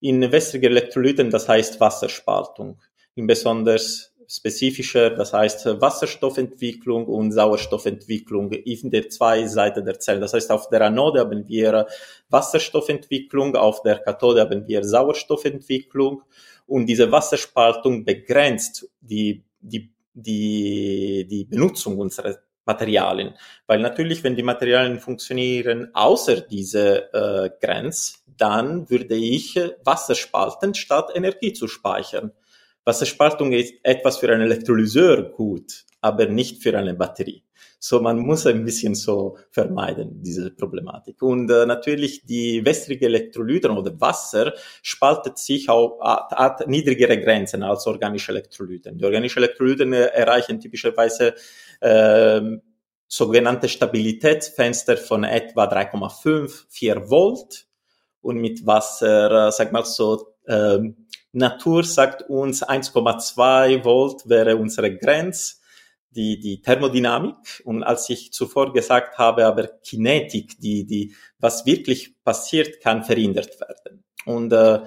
In 0.00 0.32
wässrigen 0.32 0.72
Elektrolyten, 0.72 1.30
das 1.30 1.48
heißt 1.48 1.80
Wasserspaltung. 1.80 2.80
In 3.14 3.26
besonders 3.26 4.12
spezifischer, 4.28 5.10
das 5.10 5.32
heißt 5.32 5.80
Wasserstoffentwicklung 5.80 7.06
und 7.06 7.32
Sauerstoffentwicklung 7.32 8.52
in 8.52 8.90
der 8.90 9.08
zwei 9.08 9.46
Seiten 9.46 9.84
der 9.86 9.98
Zelle. 9.98 10.20
Das 10.20 10.34
heißt, 10.34 10.50
auf 10.50 10.68
der 10.68 10.82
Anode 10.82 11.20
haben 11.20 11.48
wir 11.48 11.86
Wasserstoffentwicklung, 12.28 13.56
auf 13.56 13.82
der 13.82 14.00
Kathode 14.00 14.42
haben 14.42 14.68
wir 14.68 14.84
Sauerstoffentwicklung 14.84 16.22
und 16.66 16.86
diese 16.86 17.10
Wasserspaltung 17.10 18.04
begrenzt 18.04 18.90
die, 19.00 19.42
die, 19.60 19.90
die, 20.22 21.26
die 21.28 21.44
Benutzung 21.44 21.98
unserer 21.98 22.36
Materialien. 22.64 23.34
Weil 23.66 23.80
natürlich, 23.80 24.22
wenn 24.22 24.36
die 24.36 24.42
Materialien 24.42 25.00
funktionieren 25.00 25.88
außer 25.94 26.42
dieser 26.42 27.44
äh, 27.46 27.50
Grenze, 27.60 28.18
dann 28.36 28.88
würde 28.90 29.16
ich 29.16 29.58
Wasser 29.84 30.14
spalten, 30.14 30.74
statt 30.74 31.10
Energie 31.14 31.52
zu 31.52 31.66
speichern. 31.66 32.32
Wasserspaltung 32.84 33.52
ist 33.52 33.74
etwas 33.82 34.16
für 34.16 34.32
einen 34.32 34.42
Elektrolyseur 34.42 35.30
gut, 35.30 35.84
aber 36.00 36.26
nicht 36.26 36.62
für 36.62 36.76
eine 36.76 36.94
Batterie. 36.94 37.44
So, 37.80 38.00
man 38.00 38.18
muss 38.18 38.46
ein 38.46 38.64
bisschen 38.64 38.94
so 38.94 39.36
vermeiden, 39.50 40.20
diese 40.22 40.50
Problematik. 40.50 41.22
Und 41.22 41.50
äh, 41.50 41.64
natürlich 41.64 42.24
die 42.24 42.64
wässrige 42.64 43.06
Elektrolyten 43.06 43.70
oder 43.70 44.00
Wasser 44.00 44.52
spaltet 44.82 45.38
sich 45.38 45.68
auf 45.68 46.00
hat 46.00 46.66
niedrigere 46.66 47.20
Grenzen 47.20 47.62
als 47.62 47.86
organische 47.86 48.32
Elektrolyten. 48.32 48.98
Die 48.98 49.04
organischen 49.04 49.42
Elektrolyten 49.42 49.92
äh, 49.92 50.06
erreichen 50.06 50.58
typischerweise 50.58 51.34
äh, 51.80 52.40
sogenannte 53.06 53.68
Stabilitätsfenster 53.68 54.96
von 54.96 55.24
etwa 55.24 55.64
3,5, 55.64 56.64
4 56.68 57.10
Volt 57.10 57.66
und 58.20 58.38
mit 58.38 58.66
Wasser, 58.66 59.48
äh, 59.48 59.52
sag 59.52 59.72
mal 59.72 59.84
so, 59.84 60.34
äh, 60.46 60.78
Natur 61.32 61.84
sagt 61.84 62.28
uns 62.28 62.66
1,2 62.66 63.84
Volt 63.84 64.28
wäre 64.28 64.56
unsere 64.56 64.96
Grenze, 64.96 65.56
die, 66.18 66.40
die 66.40 66.60
Thermodynamik. 66.60 67.62
Und 67.64 67.84
als 67.84 68.10
ich 68.10 68.32
zuvor 68.32 68.72
gesagt 68.72 69.16
habe, 69.18 69.46
aber 69.46 69.68
Kinetik, 69.68 70.58
die, 70.60 70.84
die, 70.84 71.14
was 71.38 71.64
wirklich 71.64 72.22
passiert, 72.24 72.80
kann 72.80 73.04
verhindert 73.04 73.60
werden. 73.60 74.04
Und 74.26 74.52
äh, 74.52 74.80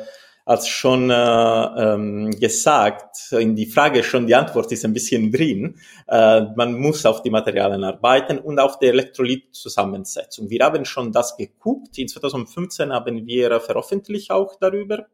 als 0.43 0.67
schon 0.67 1.09
äh, 1.09 1.13
ähm, 1.15 2.31
gesagt, 2.31 3.31
in 3.31 3.55
die 3.55 3.67
Frage 3.67 4.03
schon 4.03 4.27
die 4.27 4.35
Antwort 4.35 4.71
ist 4.71 4.83
ein 4.83 4.93
bisschen 4.93 5.31
drin. 5.31 5.79
Äh, 6.07 6.41
man 6.55 6.73
muss 6.77 7.05
auf 7.05 7.21
die 7.21 7.29
Materialien 7.29 7.85
arbeiten 7.85 8.37
und 8.37 8.59
auf 8.59 8.77
der 8.79 8.89
Elektrolytzusammensetzung. 8.89 10.49
Wir 10.49 10.65
haben 10.65 10.83
schon 10.83 11.13
das 11.13 11.37
geguckt. 11.37 11.97
In 11.97 12.09
2015 12.09 12.91
haben 12.91 13.25
wir 13.25 13.61
veröffentlicht 13.61 14.31
auch 14.31 14.57
darüber 14.59 15.07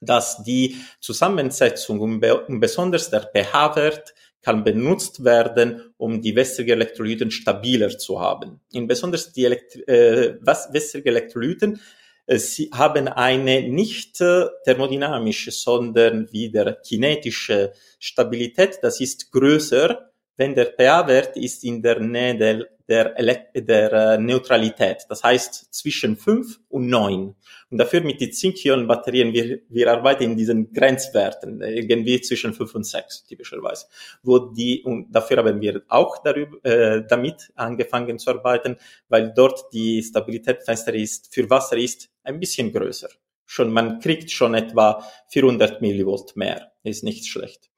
dass 0.00 0.42
die 0.42 0.76
Zusammensetzung 1.00 2.00
und, 2.00 2.20
be 2.20 2.44
und 2.46 2.60
besonders 2.60 3.10
der 3.10 3.22
pH-Wert 3.22 4.14
kann 4.44 4.62
benutzt 4.62 5.24
werden, 5.24 5.94
um 5.96 6.20
die 6.20 6.36
wässrigen 6.36 6.72
Elektrolyten 6.72 7.30
stabiler 7.30 7.96
zu 7.98 8.20
haben. 8.20 8.60
In 8.72 8.86
besonders 8.86 9.32
die 9.32 9.44
Elekt 9.44 9.76
äh, 9.88 10.36
wässrigen 10.42 11.08
Elektrolyten 11.08 11.80
äh, 12.26 12.38
sie 12.38 12.70
haben 12.72 13.08
eine 13.08 13.68
nicht 13.68 14.20
äh, 14.20 14.46
thermodynamische, 14.64 15.50
sondern 15.50 16.30
wieder 16.32 16.74
kinetische 16.74 17.72
Stabilität. 17.98 18.78
Das 18.82 19.00
ist 19.00 19.30
größer, 19.32 20.10
wenn 20.36 20.54
der 20.54 20.66
pH-Wert 20.66 21.36
ist 21.36 21.64
in 21.64 21.82
der 21.82 22.00
Nähe 22.00 22.66
der 22.88 23.14
der, 23.54 23.92
äh, 23.92 24.18
Neutralität. 24.18 25.04
Das 25.08 25.22
heißt 25.22 25.74
zwischen 25.74 26.16
5 26.16 26.60
und 26.68 26.88
9. 26.88 27.34
Und 27.70 27.78
dafür 27.78 28.02
mit 28.02 28.20
den 28.20 28.32
Zink-Ionen-Batterien, 28.32 29.32
wir, 29.32 29.60
wir 29.68 29.90
arbeiten 29.92 30.24
in 30.24 30.36
diesen 30.36 30.72
Grenzwerten, 30.72 31.62
irgendwie 31.62 32.20
zwischen 32.20 32.52
5 32.52 32.74
und 32.74 32.84
6 32.84 33.24
typischerweise. 33.26 33.86
Wo 34.22 34.38
die, 34.38 34.82
und 34.82 35.10
dafür 35.10 35.38
haben 35.38 35.60
wir 35.60 35.82
auch 35.88 36.18
darüber, 36.22 36.64
äh, 36.64 37.04
damit 37.08 37.50
angefangen 37.54 38.18
zu 38.18 38.30
arbeiten, 38.30 38.76
weil 39.08 39.32
dort 39.34 39.72
die 39.72 40.02
Stabilitätsfenster 40.02 40.94
ist, 40.94 41.34
für 41.34 41.48
Wasser 41.48 41.76
ist 41.76 42.10
ein 42.22 42.38
bisschen 42.38 42.72
größer 42.72 43.08
schon, 43.46 43.72
man 43.72 44.00
kriegt 44.00 44.30
schon 44.30 44.54
etwa 44.54 45.04
400 45.28 45.80
Millivolt 45.80 46.36
mehr. 46.36 46.72
Ist 46.82 47.02
nicht 47.02 47.26
schlecht. 47.26 47.70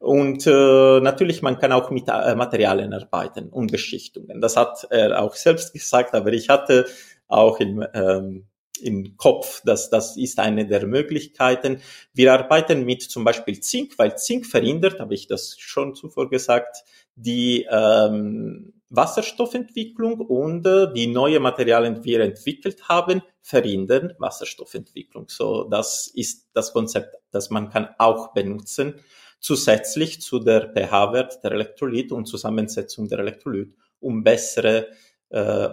Und 0.00 0.46
äh, 0.46 1.00
natürlich, 1.00 1.42
man 1.42 1.58
kann 1.58 1.72
auch 1.72 1.90
mit 1.90 2.08
äh, 2.08 2.34
Materialien 2.34 2.94
arbeiten 2.94 3.50
und 3.50 3.70
Beschichtungen. 3.70 4.40
Das 4.40 4.56
hat 4.56 4.86
er 4.90 5.20
auch 5.22 5.34
selbst 5.34 5.72
gesagt, 5.72 6.14
aber 6.14 6.32
ich 6.32 6.48
hatte 6.48 6.86
auch 7.28 7.60
im, 7.60 7.84
ähm, 7.92 8.46
im 8.80 9.16
Kopf, 9.16 9.62
dass 9.64 9.90
das 9.90 10.16
ist 10.16 10.38
eine 10.38 10.66
der 10.66 10.86
Möglichkeiten. 10.86 11.80
Wir 12.12 12.32
arbeiten 12.32 12.84
mit 12.84 13.02
zum 13.02 13.24
Beispiel 13.24 13.60
Zink, 13.60 13.98
weil 13.98 14.16
Zink 14.16 14.46
verhindert, 14.46 15.00
habe 15.00 15.14
ich 15.14 15.26
das 15.26 15.56
schon 15.58 15.94
zuvor 15.94 16.28
gesagt, 16.30 16.84
die 17.16 17.66
ähm, 17.70 18.73
Wasserstoffentwicklung 18.96 20.20
und 20.20 20.66
äh, 20.66 20.92
die 20.92 21.06
neue 21.06 21.40
Materialien, 21.40 22.00
die 22.00 22.04
wir 22.04 22.20
entwickelt 22.20 22.88
haben, 22.88 23.22
verhindern 23.40 24.14
Wasserstoffentwicklung. 24.18 25.28
So, 25.28 25.64
das 25.64 26.06
ist 26.14 26.48
das 26.54 26.72
Konzept, 26.72 27.16
das 27.30 27.50
man 27.50 27.70
kann 27.70 27.88
auch 27.98 28.32
benutzen, 28.32 28.94
zusätzlich 29.40 30.20
zu 30.22 30.38
der 30.38 30.72
pH-Wert 30.72 31.44
der 31.44 31.52
Elektrolyt 31.52 32.12
und 32.12 32.26
Zusammensetzung 32.26 33.08
der 33.08 33.18
Elektrolyt, 33.18 33.74
um 34.00 34.24
bessere 34.24 34.88
äh, 35.30 35.68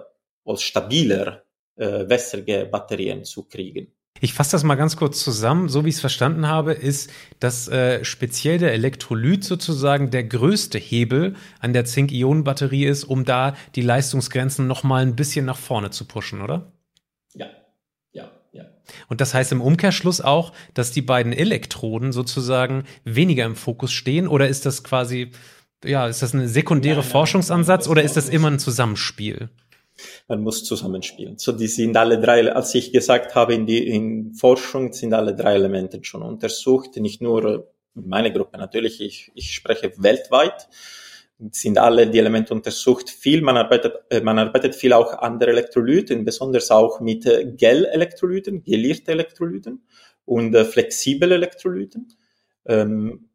stabiler 0.55 1.43
äh, 1.75 2.10
wässrige 2.10 2.65
Batterien 2.65 3.23
zu 3.23 3.47
kriegen. 3.47 3.93
Ich 4.19 4.34
fasse 4.34 4.52
das 4.52 4.63
mal 4.63 4.76
ganz 4.76 4.97
kurz 4.97 5.24
zusammen. 5.24 5.67
So 5.67 5.84
wie 5.84 5.89
ich 5.89 5.95
es 5.95 6.02
verstanden 6.02 6.47
habe, 6.47 6.74
ist, 6.74 7.10
dass 7.39 7.67
äh, 7.67 8.04
speziell 8.06 8.60
der 8.60 8.74
Elektrolyt 8.74 9.43
sozusagen 9.43 10.12
der 10.12 10.24
größte 10.24 10.78
Hebel 10.78 11.36
an 11.60 11.74
der 11.74 11.86
Zink-Ionen-Batterie 11.86 12.86
ist, 12.86 13.04
um 13.04 13.26
da 13.26 13.56
die 13.76 13.82
Leistungsgrenzen 13.82 14.67
noch 14.67 14.84
mal 14.84 15.02
ein 15.02 15.15
bisschen 15.15 15.45
nach 15.45 15.58
vorne 15.58 15.89
zu 15.89 16.06
pushen, 16.06 16.41
oder? 16.41 16.71
Ja, 17.34 17.47
ja, 18.12 18.30
ja. 18.52 18.65
Und 19.08 19.21
das 19.21 19.34
heißt 19.34 19.54
im 19.54 19.62
Umkehrschluss 19.62 20.21
auch, 20.21 20.54
dass 20.76 20.91
die 20.91 21.02
beiden 21.02 21.34
Elektroden 21.34 22.12
sozusagen 22.12 22.84
weniger 23.04 23.45
im 23.45 23.56
Fokus 23.56 23.91
stehen, 23.91 24.28
oder 24.28 24.47
ist 24.47 24.67
das 24.67 24.84
quasi, 24.84 25.32
ja, 25.84 26.06
ist 26.06 26.21
das 26.21 26.34
ein 26.34 26.47
sekundärer 26.47 27.04
Forschungsansatz 27.04 27.88
oder 27.88 28.04
ist 28.04 28.17
das 28.17 28.30
immer 28.30 28.52
ein 28.52 28.60
Zusammenspiel? 28.60 29.50
Man 30.27 30.41
muss 30.41 30.63
zusammenspielen. 30.63 31.38
So, 31.38 31.51
die 31.51 31.67
sind 31.67 31.95
alle 31.97 32.19
drei, 32.19 32.51
als 32.51 32.73
ich 32.75 32.91
gesagt 32.91 33.36
habe, 33.36 33.54
in, 33.54 33.65
die, 33.65 33.88
in 33.88 34.34
Forschung 34.34 34.93
sind 34.93 35.13
alle 35.13 35.36
drei 35.36 35.56
Elemente 35.56 35.99
schon 36.04 36.23
untersucht, 36.23 36.95
nicht 36.97 37.21
nur 37.21 37.71
meine 37.93 38.32
Gruppe 38.32 38.58
natürlich, 38.58 39.01
ich, 39.01 39.32
ich 39.36 39.54
spreche 39.54 39.91
weltweit. 39.97 40.69
sind 41.51 41.77
alle 41.77 42.08
die 42.08 42.19
Elemente 42.19 42.54
untersucht. 42.54 43.10
Viel, 43.10 43.41
man 43.41 43.58
arbeitet, 43.58 43.95
äh, 44.10 44.21
man 44.21 44.39
arbeitet 44.39 44.75
viel 44.75 44.93
auch 44.93 45.13
an 45.13 45.41
Elektrolyten, 45.41 46.23
besonders 46.23 46.71
auch 46.71 46.99
mit 47.01 47.25
äh, 47.25 47.45
Gel-Elektrolyten, 47.45 48.63
gelierte 48.63 49.12
Elektrolyten 49.12 49.84
und 50.25 50.54
äh, 50.56 50.65
flexible 50.65 51.32
Elektrolyten, 51.32 52.13
ähm, 52.65 53.30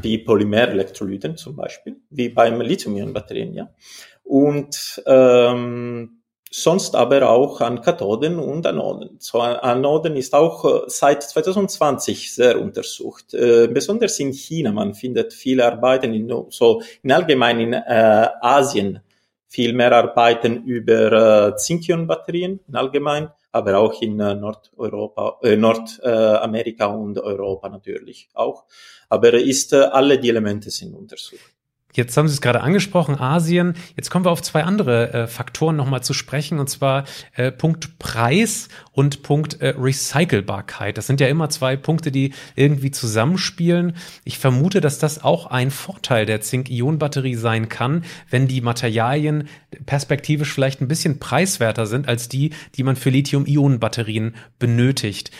wie 0.00 0.18
Polymer-Elektrolyten 0.18 1.36
zum 1.36 1.56
Beispiel, 1.56 1.96
wie 2.10 2.30
beim 2.30 2.60
Lithium-Ionen-Batterien, 2.60 3.54
ja. 3.54 3.74
Und 4.24 5.02
ähm, 5.06 6.22
sonst 6.52 6.94
aber 6.94 7.30
auch 7.30 7.60
an 7.60 7.80
Kathoden 7.80 8.38
und 8.38 8.66
Anoden. 8.66 9.16
So, 9.18 9.40
Anoden 9.40 10.16
ist 10.16 10.34
auch 10.34 10.64
äh, 10.64 10.84
seit 10.86 11.22
2020 11.22 12.34
sehr 12.34 12.60
untersucht. 12.60 13.32
Äh, 13.34 13.68
besonders 13.68 14.18
in 14.20 14.32
China, 14.32 14.70
man 14.70 14.94
findet 14.94 15.32
viele 15.32 15.64
Arbeiten 15.64 16.12
in, 16.12 16.28
so 16.50 16.82
in 17.02 17.10
allgemein 17.10 17.60
in 17.60 17.72
äh, 17.72 18.28
Asien, 18.40 19.00
viel 19.48 19.72
mehr 19.72 19.92
Arbeiten 19.92 20.64
über 20.64 21.48
äh, 21.52 21.56
Zinkion-Batterien 21.56 22.60
in 22.68 22.76
allgemein, 22.76 23.30
aber 23.50 23.78
auch 23.78 24.00
in 24.02 24.20
äh, 24.20 24.34
Nordeuropa, 24.34 25.38
äh, 25.42 25.56
Nordamerika 25.56 26.86
und 26.86 27.18
Europa 27.18 27.68
natürlich 27.70 28.28
auch. 28.34 28.64
Aber 29.08 29.32
ist 29.34 29.72
äh, 29.72 29.76
alle 29.76 30.18
die 30.18 30.28
Elemente 30.28 30.70
sind 30.70 30.94
untersucht. 30.94 31.54
Jetzt 31.94 32.16
haben 32.16 32.26
Sie 32.26 32.32
es 32.32 32.40
gerade 32.40 32.62
angesprochen, 32.62 33.18
Asien. 33.18 33.74
Jetzt 33.96 34.10
kommen 34.10 34.24
wir 34.24 34.30
auf 34.30 34.40
zwei 34.40 34.64
andere 34.64 35.12
äh, 35.12 35.26
Faktoren 35.26 35.76
nochmal 35.76 36.02
zu 36.02 36.14
sprechen, 36.14 36.58
und 36.58 36.70
zwar 36.70 37.04
äh, 37.34 37.52
Punkt 37.52 37.98
Preis 37.98 38.68
und 38.92 39.22
Punkt 39.22 39.60
äh, 39.60 39.74
Recycelbarkeit. 39.78 40.96
Das 40.96 41.06
sind 41.06 41.20
ja 41.20 41.28
immer 41.28 41.50
zwei 41.50 41.76
Punkte, 41.76 42.10
die 42.10 42.32
irgendwie 42.56 42.90
zusammenspielen. 42.90 43.96
Ich 44.24 44.38
vermute, 44.38 44.80
dass 44.80 44.98
das 44.98 45.22
auch 45.22 45.46
ein 45.46 45.70
Vorteil 45.70 46.24
der 46.24 46.40
Zink-Ionen-Batterie 46.40 47.34
sein 47.34 47.68
kann, 47.68 48.04
wenn 48.30 48.48
die 48.48 48.62
Materialien 48.62 49.48
perspektivisch 49.84 50.52
vielleicht 50.52 50.80
ein 50.80 50.88
bisschen 50.88 51.18
preiswerter 51.18 51.86
sind 51.86 52.08
als 52.08 52.28
die, 52.28 52.50
die 52.74 52.84
man 52.84 52.96
für 52.96 53.10
Lithium-Ionen-Batterien 53.10 54.34
benötigt. 54.58 55.30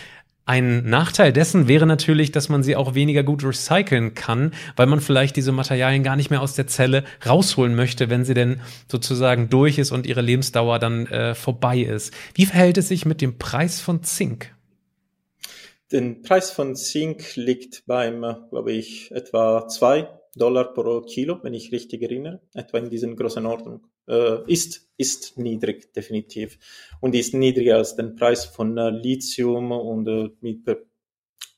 Ein 0.45 0.89
Nachteil 0.89 1.31
dessen 1.31 1.69
wäre 1.69 1.85
natürlich, 1.85 2.31
dass 2.33 2.49
man 2.49 2.63
sie 2.63 2.75
auch 2.75 2.95
weniger 2.95 3.23
gut 3.23 3.45
recyceln 3.45 4.13
kann, 4.13 4.53
weil 4.75 4.87
man 4.87 4.99
vielleicht 4.99 5.37
diese 5.37 5.53
Materialien 5.53 6.03
gar 6.03 6.17
nicht 6.17 6.31
mehr 6.31 6.41
aus 6.41 6.53
der 6.53 6.67
Zelle 6.67 7.05
rausholen 7.25 7.75
möchte, 7.75 8.09
wenn 8.09 8.25
sie 8.25 8.33
denn 8.33 8.59
sozusagen 8.91 9.49
durch 9.49 9.77
ist 9.77 9.91
und 9.91 10.05
ihre 10.05 10.21
Lebensdauer 10.21 10.79
dann 10.79 11.07
äh, 11.07 11.33
vorbei 11.33 11.79
ist. 11.79 12.13
Wie 12.33 12.45
verhält 12.45 12.77
es 12.77 12.89
sich 12.89 13.05
mit 13.05 13.21
dem 13.21 13.37
Preis 13.37 13.79
von 13.79 14.03
Zink? 14.03 14.53
Der 15.93 16.01
Preis 16.23 16.51
von 16.51 16.75
Zink 16.75 17.35
liegt 17.35 17.85
beim, 17.85 18.21
glaube 18.49 18.73
ich, 18.73 19.11
etwa 19.11 19.67
zwei 19.69 20.09
Dollar 20.35 20.73
pro 20.73 21.01
Kilo, 21.01 21.39
wenn 21.43 21.53
ich 21.53 21.71
richtig 21.71 22.01
erinnere, 22.01 22.41
etwa 22.53 22.79
in 22.79 22.89
diesen 22.89 23.15
großen 23.15 23.45
Ordnung. 23.45 23.87
Äh, 24.07 24.51
ist, 24.51 24.89
ist 24.97 25.37
niedrig, 25.37 25.93
definitiv. 25.93 26.57
Und 26.99 27.15
ist 27.15 27.33
niedriger 27.33 27.77
als 27.77 27.95
den 27.95 28.15
Preis 28.15 28.45
von 28.45 28.77
äh, 28.77 28.89
Lithium 28.89 29.71
und 29.71 30.07
äh, 30.07 30.29
mit 30.41 30.65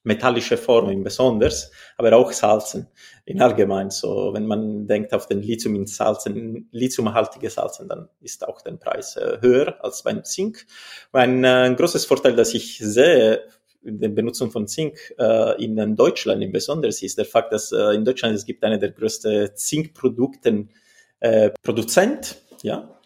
metallische 0.05 0.55
Formen 0.55 1.03
besonders, 1.03 1.71
aber 1.97 2.13
auch 2.15 2.31
Salzen 2.31 2.87
in 3.25 3.41
allgemein. 3.41 3.89
So, 3.89 4.31
wenn 4.33 4.45
man 4.45 4.87
denkt 4.87 5.13
auf 5.13 5.27
den 5.27 5.41
Lithium 5.41 5.75
in 5.75 5.87
Salzen, 5.87 6.69
lithiumhaltige 6.71 7.49
Salzen, 7.49 7.89
dann 7.89 8.07
ist 8.21 8.47
auch 8.47 8.61
der 8.61 8.73
Preis 8.73 9.15
äh, 9.17 9.39
höher 9.41 9.83
als 9.83 10.03
beim 10.03 10.23
Zink. 10.23 10.65
Ein, 11.11 11.43
äh, 11.43 11.73
großes 11.75 12.05
Vorteil, 12.05 12.35
das 12.35 12.53
ich 12.53 12.77
sehe 12.77 13.41
der 13.85 14.09
Benutzung 14.09 14.51
von 14.51 14.67
Zink 14.67 15.13
äh, 15.17 15.63
in 15.63 15.95
Deutschland 15.95 16.43
im 16.43 16.51
Besonderen 16.51 16.89
ist 16.89 17.17
der 17.17 17.25
Fakt, 17.25 17.53
dass 17.53 17.71
äh, 17.71 17.93
in 17.93 18.03
Deutschland 18.03 18.35
es 18.35 18.45
gibt 18.45 18.63
eine 18.63 18.79
der 18.79 18.91
größten 18.91 19.55
Zinkprodukten 19.55 20.71
äh, 21.19 21.51
Produzent, 21.61 22.41
ja, 22.63 22.99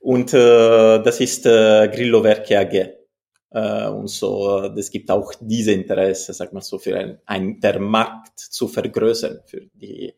und 0.00 0.32
äh, 0.32 1.02
das 1.02 1.20
ist 1.20 1.44
äh, 1.46 1.88
Grillo 1.88 2.24
Werke 2.24 2.58
AG. 2.58 3.00
Äh, 3.52 3.88
und 3.88 4.08
so, 4.08 4.62
äh, 4.62 4.78
es 4.78 4.90
gibt 4.90 5.10
auch 5.10 5.34
diese 5.40 5.72
Interesse, 5.72 6.32
sag 6.32 6.52
mal 6.52 6.62
so, 6.62 6.78
für 6.78 6.96
ein, 6.96 7.18
ein 7.26 7.60
der 7.60 7.78
Markt 7.80 8.38
zu 8.38 8.68
vergrößern 8.68 9.40
für 9.44 9.66
die 9.74 10.14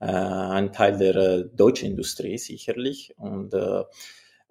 äh, 0.00 0.06
Anteil 0.06 0.96
der 0.96 1.16
äh, 1.16 1.44
deutschen 1.54 1.90
Industrie 1.90 2.38
sicherlich. 2.38 3.14
Und 3.18 3.52
äh, 3.52 3.82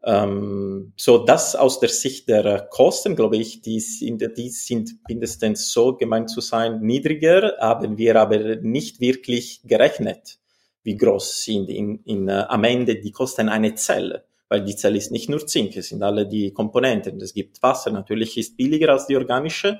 so, 0.05 1.17
das 1.25 1.55
aus 1.55 1.79
der 1.79 1.89
Sicht 1.89 2.29
der 2.29 2.67
Kosten, 2.69 3.15
glaube 3.15 3.37
ich, 3.37 3.61
die 3.61 3.79
sind, 3.79 4.23
die 4.37 4.49
sind 4.49 4.91
mindestens 5.09 5.71
so 5.71 5.95
gemeint 5.95 6.29
zu 6.29 6.39
sein 6.39 6.81
niedriger, 6.81 7.57
haben 7.59 7.97
wir 7.97 8.15
aber 8.15 8.57
nicht 8.57 9.01
wirklich 9.01 9.61
gerechnet, 9.65 10.37
wie 10.83 10.95
groß 10.95 11.43
sind 11.43 11.69
in, 11.69 11.99
in, 12.05 12.29
uh, 12.29 12.45
am 12.47 12.63
Ende 12.63 12.95
die 12.95 13.11
Kosten 13.11 13.49
einer 13.49 13.75
Zelle. 13.75 14.23
Weil 14.49 14.63
die 14.63 14.77
Zelle 14.77 14.97
ist 14.97 15.11
nicht 15.11 15.29
nur 15.29 15.45
Zink, 15.45 15.75
es 15.75 15.89
sind 15.89 16.01
alle 16.01 16.25
die 16.25 16.53
Komponenten. 16.53 17.19
Es 17.19 17.33
gibt 17.33 17.61
Wasser, 17.61 17.91
natürlich 17.91 18.37
ist 18.37 18.55
billiger 18.55 18.93
als 18.93 19.07
die 19.07 19.17
organische 19.17 19.79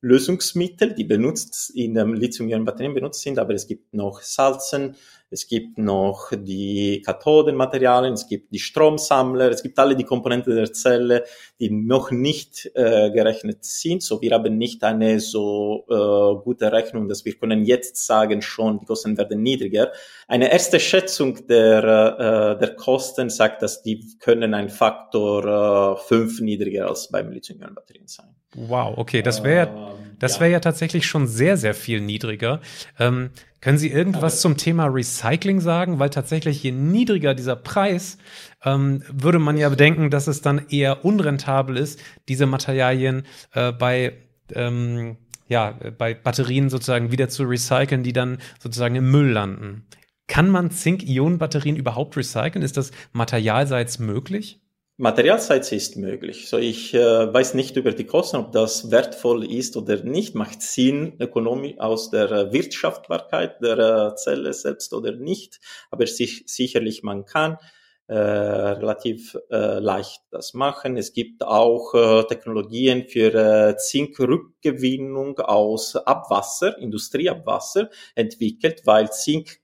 Lösungsmittel, 0.00 0.94
die 0.94 1.04
benutzt 1.04 1.70
in 1.70 1.96
ähm, 1.96 2.14
Lithium-Ionen-Batterien 2.14 2.94
benutzt 2.94 3.20
sind, 3.20 3.38
aber 3.38 3.54
es 3.54 3.66
gibt 3.66 3.92
noch 3.92 4.22
Salzen, 4.22 4.94
es 5.30 5.48
gibt 5.48 5.78
noch 5.78 6.30
die 6.32 7.02
Kathodenmaterialien, 7.04 8.14
es 8.14 8.28
gibt 8.28 8.52
die 8.52 8.58
Stromsammler, 8.58 9.50
es 9.50 9.62
gibt 9.62 9.78
alle 9.78 9.96
die 9.96 10.04
Komponenten 10.04 10.54
der 10.54 10.72
Zelle, 10.72 11.24
die 11.58 11.70
noch 11.70 12.10
nicht 12.10 12.70
äh, 12.74 13.10
gerechnet 13.10 13.64
sind. 13.64 14.02
So, 14.02 14.20
wir 14.20 14.32
haben 14.32 14.56
nicht 14.56 14.84
eine 14.84 15.20
so 15.20 15.84
äh, 15.88 16.42
gute 16.44 16.70
Rechnung, 16.70 17.08
dass 17.08 17.24
wir 17.24 17.34
können 17.34 17.64
jetzt 17.64 18.06
sagen 18.06 18.40
schon, 18.40 18.78
die 18.78 18.86
Kosten 18.86 19.18
werden 19.18 19.42
niedriger. 19.42 19.92
Eine 20.28 20.52
erste 20.52 20.78
Schätzung 20.78 21.46
der, 21.46 22.56
äh, 22.56 22.58
der 22.58 22.76
Kosten 22.76 23.30
sagt, 23.30 23.62
dass 23.62 23.82
die 23.82 24.04
können 24.20 24.54
ein 24.54 24.68
Faktor 24.68 25.96
äh, 25.96 26.00
fünf 26.06 26.40
niedriger 26.40 26.88
als 26.88 27.08
beim 27.08 27.30
Lithium-Ionen-Batterien 27.30 28.06
sein. 28.06 28.34
Wow, 28.54 28.96
okay, 28.96 29.22
das 29.22 29.42
wäre 29.42 29.68
ähm, 29.68 29.96
das 30.18 30.40
wäre 30.40 30.50
ja. 30.50 30.56
ja 30.56 30.60
tatsächlich 30.60 31.06
schon 31.06 31.26
sehr, 31.26 31.56
sehr 31.56 31.74
viel 31.74 32.00
niedriger. 32.00 32.60
Ähm, 32.98 33.30
können 33.60 33.78
Sie 33.78 33.90
irgendwas 33.90 34.34
Aber 34.34 34.40
zum 34.40 34.56
Thema 34.56 34.86
Recycling 34.86 35.60
sagen? 35.60 35.98
Weil 35.98 36.10
tatsächlich 36.10 36.62
je 36.62 36.72
niedriger 36.72 37.34
dieser 37.34 37.56
Preis, 37.56 38.18
ähm, 38.64 39.02
würde 39.10 39.38
man 39.38 39.56
ja 39.56 39.68
bedenken, 39.68 40.10
dass 40.10 40.26
es 40.26 40.40
dann 40.40 40.66
eher 40.68 41.04
unrentabel 41.04 41.76
ist, 41.76 42.02
diese 42.28 42.46
Materialien 42.46 43.24
äh, 43.52 43.72
bei 43.72 44.14
ähm, 44.54 45.16
ja, 45.48 45.78
bei 45.96 46.14
Batterien 46.14 46.70
sozusagen 46.70 47.12
wieder 47.12 47.28
zu 47.28 47.44
recyceln, 47.44 48.02
die 48.02 48.12
dann 48.12 48.38
sozusagen 48.58 48.96
im 48.96 49.10
Müll 49.10 49.30
landen. 49.30 49.86
Kann 50.26 50.50
man 50.50 50.72
Zink-Ionen-Batterien 50.72 51.76
überhaupt 51.76 52.16
recyceln? 52.16 52.64
Ist 52.64 52.76
das 52.76 52.90
materialseits 53.12 54.00
möglich? 54.00 54.60
Materialseits 54.98 55.72
ist 55.72 55.96
möglich. 55.96 56.48
So, 56.48 56.56
ich 56.56 56.94
äh, 56.94 56.98
weiß 57.32 57.52
nicht 57.52 57.76
über 57.76 57.92
die 57.92 58.06
Kosten, 58.06 58.36
ob 58.36 58.52
das 58.52 58.90
wertvoll 58.90 59.44
ist 59.44 59.76
oder 59.76 60.02
nicht. 60.02 60.34
Macht 60.34 60.62
Sinn 60.62 61.16
Ökonomie 61.20 61.78
aus 61.78 62.10
der 62.10 62.30
äh, 62.30 62.52
Wirtschaftbarkeit 62.52 63.60
der 63.60 63.78
äh, 63.78 64.14
Zelle 64.16 64.54
selbst 64.54 64.94
oder 64.94 65.12
nicht. 65.12 65.60
Aber 65.90 66.06
sich, 66.06 66.44
sicherlich 66.46 67.02
man 67.02 67.26
kann 67.26 67.58
äh, 68.06 68.16
relativ 68.16 69.36
äh, 69.50 69.80
leicht 69.80 70.22
das 70.30 70.54
machen. 70.54 70.96
Es 70.96 71.12
gibt 71.12 71.42
auch 71.42 71.92
äh, 71.92 72.22
Technologien 72.24 73.06
für 73.06 73.34
äh, 73.34 73.76
Zinkrückgewinnung 73.76 75.40
aus 75.40 75.96
Abwasser, 75.96 76.78
Industrieabwasser 76.78 77.90
entwickelt, 78.14 78.80
weil 78.86 79.10
Zink 79.10 79.58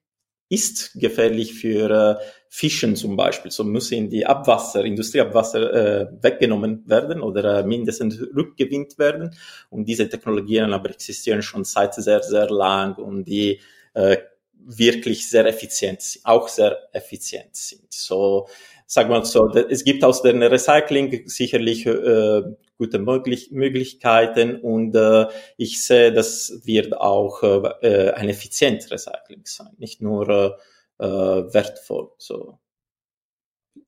ist 0.52 0.92
gefährlich 1.00 1.54
für 1.54 2.18
äh, 2.20 2.24
Fischen 2.50 2.94
zum 2.94 3.16
Beispiel. 3.16 3.50
So 3.50 3.64
müssen 3.64 4.10
die 4.10 4.26
Abwasser, 4.26 4.84
Industrieabwasser 4.84 5.72
äh, 5.72 6.06
weggenommen 6.20 6.86
werden 6.86 7.22
oder 7.22 7.60
äh, 7.60 7.64
mindestens 7.64 8.20
rückgewinnt 8.20 8.98
werden. 8.98 9.34
Und 9.70 9.86
diese 9.86 10.10
Technologien 10.10 10.74
aber 10.74 10.90
existieren 10.90 11.40
schon 11.40 11.64
seit 11.64 11.94
sehr, 11.94 12.22
sehr 12.22 12.50
lang 12.50 12.96
und 12.96 13.24
die 13.24 13.60
äh, 13.94 14.18
wirklich 14.52 15.26
sehr 15.26 15.46
effizient, 15.46 16.20
auch 16.24 16.48
sehr 16.48 16.78
effizient 16.92 17.56
sind. 17.56 17.90
So, 17.90 18.46
sag 18.92 19.08
mal 19.08 19.24
so, 19.24 19.48
es 19.48 19.84
gibt 19.84 20.04
aus 20.04 20.20
dem 20.20 20.42
Recycling 20.42 21.26
sicherlich 21.26 21.86
äh, 21.86 22.42
gute 22.76 22.98
möglich 22.98 23.50
Möglichkeiten 23.50 24.56
und 24.56 24.94
äh, 24.94 25.28
ich 25.56 25.82
sehe, 25.82 26.12
das 26.12 26.60
wird 26.64 26.94
auch 26.98 27.42
äh, 27.42 28.10
ein 28.10 28.28
effizientes 28.28 28.90
Recycling 28.90 29.44
sein, 29.44 29.70
nicht 29.78 30.02
nur 30.02 30.28
äh, 30.28 31.04
äh, 31.06 31.54
wertvoll. 31.54 32.10
So 32.18 32.58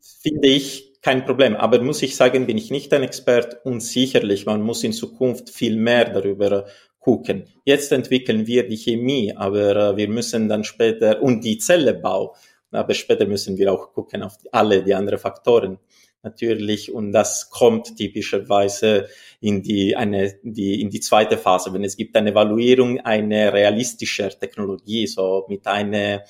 finde 0.01 0.49
ich 0.49 0.95
kein 1.03 1.27
Problem. 1.27 1.55
Aber 1.55 1.83
muss 1.83 2.01
ich 2.01 2.17
sagen, 2.17 2.47
bin 2.47 2.57
ich 2.57 2.71
nicht 2.71 2.91
ein 2.95 3.03
Expert 3.03 3.63
und 3.67 3.81
sicherlich, 3.81 4.47
man 4.47 4.63
muss 4.63 4.85
in 4.85 4.95
Zukunft 4.95 5.51
viel 5.51 5.77
mehr 5.77 6.07
darüber 6.07 6.65
gucken. 6.99 7.45
Jetzt 7.67 7.93
entwickeln 7.93 8.47
wir 8.47 8.67
die 8.67 8.79
Chemie, 8.79 9.35
aber 9.37 9.77
äh, 9.77 9.97
wir 9.99 10.09
müssen 10.09 10.49
dann 10.49 10.65
später 10.65 11.23
und 11.23 11.45
die 11.45 11.59
Zellebau, 11.59 12.35
aber 12.75 12.95
später 12.95 13.27
müssen 13.27 13.57
wir 13.57 13.73
auch 13.73 13.93
gucken 13.93 14.23
auf 14.23 14.37
alle 14.53 14.83
die 14.83 14.95
anderen 14.95 15.19
Faktoren 15.19 15.79
natürlich 16.23 16.93
und 16.93 17.13
das 17.13 17.51
kommt 17.51 17.97
typischerweise 17.97 19.09
in 19.41 19.63
die 19.63 19.95
eine 19.95 20.35
die 20.43 20.81
in 20.81 20.91
die 20.91 21.01
zweite 21.01 21.37
Phase, 21.37 21.73
wenn 21.73 21.85
es 21.85 21.97
gibt 21.97 22.17
eine 22.17 22.31
Evaluierung 22.31 23.01
eine 23.01 23.53
realistische 23.53 24.29
Technologie 24.29 25.07
so 25.07 25.45
mit 25.49 25.67
einer 25.67 26.25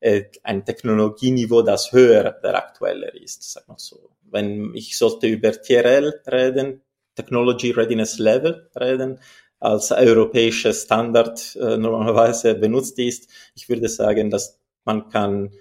äh, 0.00 0.24
ein 0.42 0.64
Technologieniveau, 0.64 1.62
das 1.62 1.92
höher 1.92 2.32
der 2.42 2.56
aktuelle 2.56 3.10
ist, 3.10 3.42
sag 3.52 3.68
mal 3.68 3.78
so. 3.78 4.10
Wenn 4.30 4.74
ich 4.74 4.96
sollte 4.98 5.26
über 5.26 5.52
TRL 5.52 6.22
reden, 6.26 6.82
Technology 7.14 7.70
Readiness 7.70 8.18
Level 8.18 8.68
reden, 8.74 9.20
als 9.60 9.92
europäischer 9.92 10.72
Standard 10.72 11.56
äh, 11.56 11.76
normalerweise 11.76 12.56
benutzt 12.56 12.98
ist. 12.98 13.30
Ich 13.54 13.68
würde 13.68 13.88
sagen, 13.88 14.28
dass 14.28 14.58
man 14.84 15.08
kann 15.08 15.52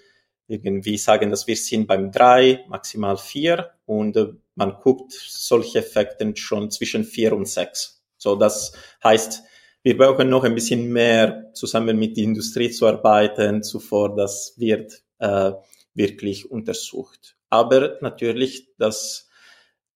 irgendwie 0.48 0.98
sagen, 0.98 1.30
dass 1.30 1.48
wir 1.48 1.56
sind 1.56 1.88
beim 1.88 2.12
drei, 2.12 2.66
maximal 2.68 3.18
vier 3.18 3.72
und 3.86 4.18
äh, 4.18 4.34
man 4.56 4.78
guckt 4.82 5.14
solche 5.14 5.80
Effekte 5.80 6.36
schon 6.36 6.72
zwischen 6.72 7.04
vier 7.04 7.34
und 7.34 7.48
sechs. 7.48 8.04
So, 8.18 8.36
das 8.36 8.74
heißt, 9.04 9.44
wir 9.84 9.98
brauchen 9.98 10.30
noch 10.30 10.44
ein 10.44 10.54
bisschen 10.54 10.92
mehr 10.92 11.52
zusammen 11.54 11.98
mit 11.98 12.18
der 12.18 12.26
Industrie 12.26 12.70
zu 12.70 12.86
arbeiten, 12.86 13.64
zuvor 13.64 14.16
das 14.16 14.54
wird 14.58 15.04
äh, 15.20 15.54
wirklich 15.94 16.52
untersucht. 16.52 17.36
Aber 17.50 17.98
natürlich, 18.02 18.68
dass 18.78 19.30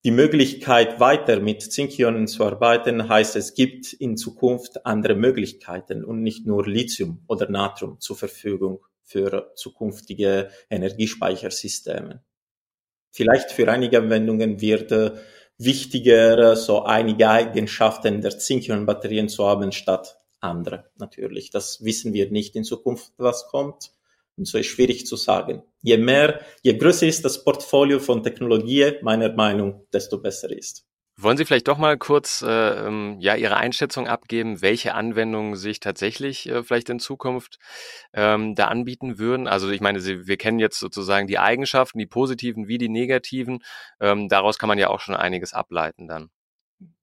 die 0.03 0.11
Möglichkeit, 0.11 0.99
weiter 0.99 1.39
mit 1.39 1.61
Zinkionen 1.61 2.27
zu 2.27 2.43
arbeiten, 2.43 3.09
heißt, 3.09 3.35
es 3.35 3.53
gibt 3.53 3.93
in 3.93 4.17
Zukunft 4.17 4.85
andere 4.85 5.15
Möglichkeiten 5.15 6.03
und 6.03 6.21
nicht 6.21 6.45
nur 6.45 6.67
Lithium 6.67 7.23
oder 7.27 7.49
Natrium 7.49 7.99
zur 7.99 8.15
Verfügung 8.15 8.85
für 9.05 9.51
zukünftige 9.55 10.49
Energiespeichersysteme. 10.69 12.23
Vielleicht 13.11 13.51
für 13.51 13.71
einige 13.71 13.99
Anwendungen 13.99 14.59
wird 14.59 14.91
äh, 14.91 15.11
wichtiger, 15.57 16.55
so 16.55 16.83
einige 16.83 17.29
Eigenschaften 17.29 18.21
der 18.21 18.37
Zinkionbatterien 18.37 19.29
zu 19.29 19.45
haben, 19.45 19.71
statt 19.71 20.17
andere 20.41 20.91
natürlich. 20.97 21.49
Das 21.49 21.83
wissen 21.83 22.13
wir 22.13 22.29
nicht 22.31 22.55
in 22.55 22.63
Zukunft, 22.63 23.13
was 23.17 23.47
kommt. 23.47 23.91
Und 24.37 24.45
so 24.45 24.57
ist 24.57 24.67
schwierig 24.67 25.05
zu 25.05 25.15
sagen. 25.15 25.63
Je 25.81 25.97
mehr, 25.97 26.41
je 26.61 26.77
größer 26.77 27.07
ist 27.07 27.23
das 27.23 27.41
Portfolio 27.43 27.99
von 27.99 28.21
Technologie, 28.21 28.95
meiner 29.01 29.31
Meinung, 29.31 29.87
desto 29.93 30.17
besser 30.17 30.51
ist. 30.51 30.85
Wollen 31.17 31.37
Sie 31.37 31.45
vielleicht 31.45 31.69
doch 31.69 31.77
mal 31.77 31.97
kurz 31.97 32.41
äh, 32.41 32.87
ähm, 32.87 33.15
ja 33.19 33.35
Ihre 33.35 33.55
Einschätzung 33.55 34.05
abgeben, 34.05 34.61
welche 34.61 34.93
Anwendungen 34.93 35.55
sich 35.55 35.79
tatsächlich 35.79 36.49
äh, 36.49 36.61
vielleicht 36.61 36.89
in 36.89 36.99
Zukunft 36.99 37.57
ähm, 38.13 38.53
da 38.53 38.65
anbieten 38.67 39.17
würden? 39.17 39.47
Also 39.47 39.69
ich 39.69 39.79
meine, 39.79 40.01
Sie, 40.01 40.27
wir 40.27 40.35
kennen 40.35 40.59
jetzt 40.59 40.77
sozusagen 40.77 41.27
die 41.27 41.39
Eigenschaften, 41.39 41.99
die 41.99 42.05
positiven 42.05 42.67
wie 42.67 42.77
die 42.77 42.89
negativen. 42.89 43.59
Ähm, 44.01 44.27
daraus 44.27 44.57
kann 44.57 44.67
man 44.67 44.77
ja 44.77 44.89
auch 44.89 44.99
schon 44.99 45.15
einiges 45.15 45.53
ableiten 45.53 46.09
dann. 46.09 46.31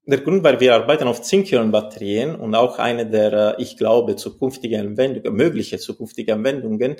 Der 0.05 0.21
Grund, 0.21 0.43
weil 0.43 0.61
wir 0.61 0.75
arbeiten 0.75 1.09
auf 1.09 1.23
Zinkion-Batterien 1.23 2.35
und 2.35 2.55
auch 2.55 2.79
eine 2.79 3.09
der, 3.09 3.57
äh, 3.57 3.63
ich 3.63 3.79
glaube, 3.79 4.17
zukünftigen 4.17 4.81
Anwendungen, 4.81 5.35
mögliche 5.35 5.79
zukünftige 5.79 6.35
Anwendungen, 6.35 6.97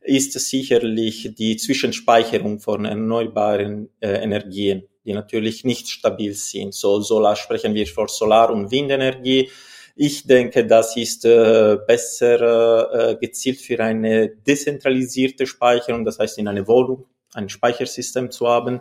ist 0.00 0.32
sicherlich 0.32 1.32
die 1.38 1.56
Zwischenspeicherung 1.58 2.58
von 2.58 2.86
erneuerbaren 2.86 3.90
äh, 4.00 4.08
Energien 4.22 4.88
die 5.06 5.14
natürlich 5.14 5.64
nicht 5.64 5.88
stabil 5.88 6.34
sind. 6.34 6.74
So 6.74 7.00
Solar 7.00 7.36
sprechen 7.36 7.74
wir 7.74 7.86
vor 7.86 8.08
Solar- 8.08 8.50
und 8.50 8.70
Windenergie. 8.70 9.50
Ich 9.94 10.26
denke, 10.26 10.66
das 10.66 10.96
ist 10.96 11.24
äh, 11.24 11.78
besser 11.86 13.12
äh, 13.12 13.16
gezielt 13.16 13.60
für 13.60 13.80
eine 13.80 14.28
dezentralisierte 14.28 15.46
Speicherung, 15.46 16.04
das 16.04 16.18
heißt 16.18 16.36
in 16.38 16.48
eine 16.48 16.66
Wohnung 16.68 17.06
ein 17.32 17.48
Speichersystem 17.48 18.30
zu 18.30 18.48
haben, 18.48 18.80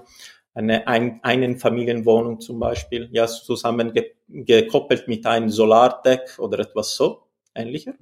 eine 0.53 0.87
ein, 0.87 1.19
einen 1.23 1.57
Familienwohnung 1.57 2.39
zum 2.39 2.59
Beispiel, 2.59 3.09
ja 3.11 3.27
zusammen 3.27 3.93
ge 3.93 4.11
gekoppelt 4.27 5.07
mit 5.07 5.25
einem 5.25 5.49
Solardeck 5.49 6.39
oder 6.39 6.59
etwas 6.59 6.95
so 6.95 7.27
ähnlicher 7.53 7.93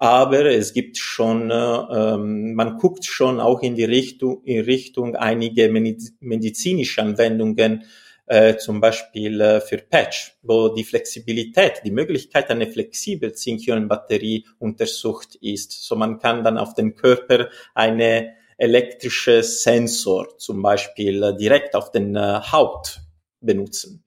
aber 0.00 0.46
es 0.46 0.72
gibt 0.72 0.96
schon, 0.96 1.52
ähm, 1.52 2.54
man 2.54 2.78
guckt 2.78 3.04
schon 3.04 3.38
auch 3.38 3.60
in 3.60 3.74
die 3.74 3.84
Richtung, 3.84 4.42
in 4.44 4.64
Richtung 4.64 5.14
einige 5.14 5.68
medizinische 5.68 7.02
Anwendungen, 7.02 7.84
äh, 8.24 8.56
zum 8.56 8.80
Beispiel 8.80 9.38
äh, 9.42 9.60
für 9.60 9.76
Patch, 9.76 10.38
wo 10.42 10.70
die 10.70 10.84
Flexibilität, 10.84 11.82
die 11.84 11.90
Möglichkeit 11.90 12.48
eine 12.48 12.66
flexible 12.66 13.34
Zinc-Ionen-Batterie 13.34 14.46
untersucht 14.58 15.34
ist. 15.42 15.72
So 15.72 15.96
man 15.96 16.18
kann 16.18 16.44
dann 16.44 16.56
auf 16.56 16.72
den 16.72 16.94
Körper 16.94 17.50
eine 17.74 18.36
elektrische 18.56 19.42
Sensor 19.42 20.38
zum 20.38 20.62
Beispiel 20.62 21.22
äh, 21.22 21.36
direkt 21.36 21.74
auf 21.74 21.90
den 21.90 22.16
äh, 22.16 22.40
Haut 22.50 23.02
benutzen 23.42 24.02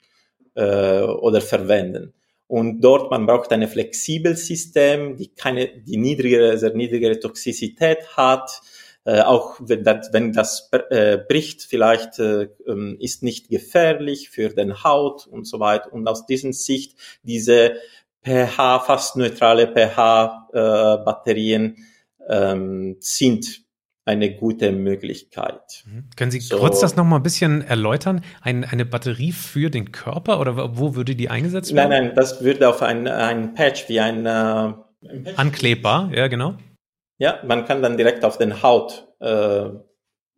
äh, 0.56 1.02
oder 1.02 1.40
verwenden. 1.40 2.16
Und 2.48 2.82
dort, 2.82 3.10
man 3.10 3.26
braucht 3.26 3.52
ein 3.52 3.68
flexibles 3.68 4.48
System, 4.48 5.18
die 5.18 5.30
keine, 5.30 5.82
die 5.82 5.98
niedrigere, 5.98 6.58
sehr 6.58 6.74
niedrigere 6.74 7.20
Toxizität 7.20 8.16
hat. 8.16 8.62
Äh, 9.06 9.22
auch 9.22 9.58
wenn 9.60 9.84
das, 9.84 10.14
wenn 10.14 10.32
das 10.32 10.70
äh, 10.90 11.18
bricht, 11.18 11.64
vielleicht 11.64 12.20
äh, 12.20 12.48
ähm, 12.68 12.96
ist 13.00 13.22
nicht 13.22 13.50
gefährlich 13.50 14.30
für 14.30 14.50
den 14.50 14.84
Haut 14.84 15.28
und 15.28 15.46
so 15.46 15.60
weiter. 15.60 15.92
Und 15.92 16.08
aus 16.08 16.26
dieser 16.26 16.54
Sicht 16.54 16.96
diese 17.24 17.74
pH, 18.24 18.80
fast 18.80 19.18
neutrale 19.18 19.68
pH-Batterien 19.68 21.76
äh, 21.76 22.52
ähm, 22.52 22.96
sind 23.00 23.63
eine 24.06 24.36
gute 24.36 24.72
Möglichkeit. 24.72 25.84
Mhm. 25.86 26.10
Können 26.16 26.32
Sie 26.32 26.40
so. 26.40 26.58
kurz 26.58 26.80
das 26.80 26.96
noch 26.96 27.06
mal 27.06 27.18
ein 27.18 27.24
bisschen 27.24 27.62
erläutern? 27.62 28.24
Ein, 28.42 28.64
eine 28.66 28.86
Batterie 28.86 29.32
für 29.32 29.70
den 29.70 29.92
Körper 29.92 30.40
oder 30.40 30.78
wo 30.78 30.96
würde 30.96 31.16
die 31.16 31.30
eingesetzt 31.30 31.74
werden? 31.74 31.90
Nein, 31.90 32.06
nein, 32.08 32.16
das 32.16 32.44
würde 32.44 32.68
auf 32.68 32.82
ein, 32.82 33.08
ein 33.08 33.54
Patch 33.54 33.88
wie 33.90 34.00
ein, 34.00 34.26
äh, 34.26 34.30
ein 34.30 35.28
Anklebbar, 35.36 36.12
ja 36.14 36.28
genau. 36.28 36.56
Ja, 37.18 37.40
man 37.46 37.66
kann 37.66 37.82
dann 37.82 37.98
direkt 37.98 38.26
auf 38.26 38.38
den 38.38 38.62
Haut 38.62 39.08
äh, 39.20 39.70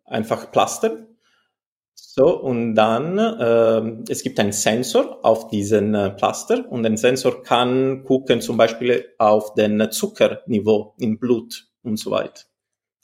einfach 0.06 0.52
plastern. 0.52 1.08
So, 1.96 2.40
und 2.40 2.76
dann, 2.76 3.18
äh, 3.18 4.12
es 4.12 4.22
gibt 4.22 4.40
einen 4.40 4.52
Sensor 4.52 5.20
auf 5.24 5.48
diesen 5.48 5.96
äh, 5.96 6.12
Plaster 6.12 6.70
und 6.70 6.86
ein 6.86 6.98
Sensor 6.98 7.42
kann 7.44 8.04
gucken 8.04 8.42
zum 8.42 8.58
Beispiel 8.58 9.06
auf 9.18 9.54
den 9.54 9.92
Zuckerniveau 9.92 10.94
im 11.00 11.20
Blut 11.20 11.68
und 11.84 11.98
so 11.98 12.12
weiter. 12.12 12.44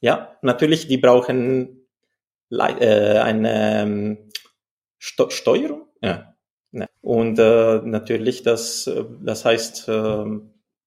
Ja, 0.02 0.38
natürlich, 0.42 0.88
die 0.88 0.98
brauchen 0.98 1.88
äh, 2.50 3.20
eine 3.20 3.82
ähm, 3.82 4.18
Sto 4.98 5.30
Steuerung. 5.30 5.88
Ja. 6.02 6.36
Ne. 6.72 6.90
Und 7.02 7.40
äh, 7.40 7.82
natürlich, 7.84 8.44
das, 8.44 8.88
äh, 8.88 9.06
das 9.22 9.46
heißt, 9.46 9.88
äh, 9.88 10.26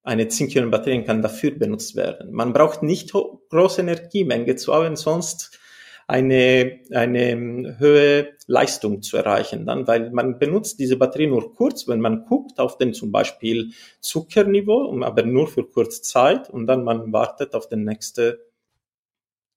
eine 0.03 0.27
Zink-Ionen-Batterie 0.27 1.03
kann 1.03 1.21
dafür 1.21 1.51
benutzt 1.51 1.95
werden. 1.95 2.31
Man 2.31 2.53
braucht 2.53 2.83
nicht 2.83 3.11
große 3.13 3.81
Energiemenge 3.81 4.55
zu 4.55 4.73
haben, 4.73 4.95
sonst 4.95 5.59
eine, 6.07 6.81
eine 6.91 7.31
ähm, 7.31 7.75
höhere 7.79 8.33
Leistung 8.47 9.01
zu 9.01 9.17
erreichen, 9.17 9.65
dann, 9.65 9.87
weil 9.87 10.11
man 10.11 10.37
benutzt 10.37 10.79
diese 10.79 10.97
Batterie 10.97 11.27
nur 11.27 11.55
kurz, 11.55 11.87
wenn 11.87 11.99
man 11.99 12.25
guckt 12.25 12.59
auf 12.59 12.77
den 12.77 12.93
zum 12.93 13.11
Beispiel 13.11 13.71
Zuckerniveau, 14.01 15.01
aber 15.01 15.23
nur 15.23 15.47
für 15.47 15.63
kurze 15.63 16.03
Zeit 16.03 16.49
und 16.49 16.67
dann 16.67 16.83
man 16.83 17.11
wartet 17.11 17.55
auf 17.55 17.67
den 17.67 17.85
nächste 17.85 18.39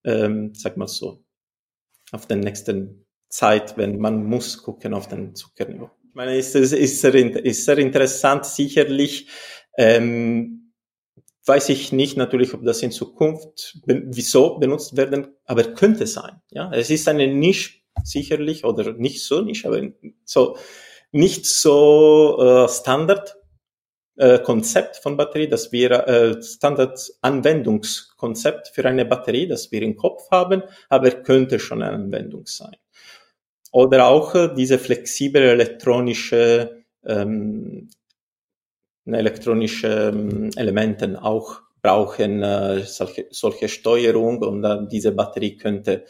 ähm, 0.08 0.52
sag 0.54 0.76
mal 0.76 0.88
so, 0.88 1.22
auf 2.12 2.26
den 2.26 2.40
nächsten 2.40 3.06
Zeit, 3.28 3.76
wenn 3.76 3.98
man 3.98 4.24
muss 4.24 4.62
gucken 4.62 4.94
auf 4.94 5.08
den 5.08 5.34
Zuckerniveau. 5.34 5.90
Ich 6.08 6.14
meine, 6.14 6.36
ist, 6.36 6.54
ist, 6.54 6.72
ist, 6.72 7.00
sehr, 7.00 7.14
ist 7.14 7.64
sehr 7.66 7.78
interessant, 7.78 8.46
sicherlich. 8.46 9.28
Ähm, 9.76 10.72
weiß 11.44 11.68
ich 11.68 11.92
nicht 11.92 12.16
natürlich, 12.16 12.54
ob 12.54 12.64
das 12.64 12.82
in 12.82 12.90
Zukunft 12.90 13.78
wieso 13.86 14.58
benutzt 14.58 14.96
werden, 14.96 15.28
aber 15.44 15.64
könnte 15.74 16.06
sein. 16.06 16.40
Ja, 16.50 16.70
es 16.72 16.90
ist 16.90 17.08
eine 17.08 17.26
Nische 17.28 17.78
sicherlich 18.04 18.64
oder 18.64 18.92
nicht 18.92 19.22
so 19.22 19.40
Nische, 19.42 19.68
aber 19.68 19.82
so 20.24 20.56
nicht 21.10 21.46
so 21.46 22.38
äh, 22.40 22.68
Standard 22.68 23.37
äh, 24.18 24.38
Konzept 24.40 24.96
von 24.96 25.16
Batterie, 25.16 25.48
das 25.48 25.72
wir 25.72 25.90
äh, 26.06 26.42
Standard-Anwendungskonzept 26.42 28.68
für 28.68 28.84
eine 28.84 29.04
Batterie, 29.04 29.48
das 29.48 29.72
wir 29.72 29.82
im 29.82 29.96
Kopf 29.96 30.30
haben, 30.30 30.62
aber 30.88 31.10
könnte 31.10 31.58
schon 31.58 31.82
eine 31.82 31.94
Anwendung 31.94 32.46
sein. 32.46 32.76
Oder 33.72 34.06
auch 34.06 34.34
äh, 34.34 34.54
diese 34.54 34.78
flexible 34.78 35.42
elektronische 35.42 36.84
ähm, 37.04 37.90
elektronische 39.06 40.12
ähm, 40.12 40.50
Elementen 40.56 41.16
auch 41.16 41.62
brauchen 41.80 42.42
äh, 42.42 42.82
solche, 42.84 43.26
solche 43.30 43.68
Steuerung 43.68 44.42
und 44.42 44.64
äh, 44.64 44.86
diese 44.90 45.12
Batterie 45.12 45.56
könnte 45.56 46.04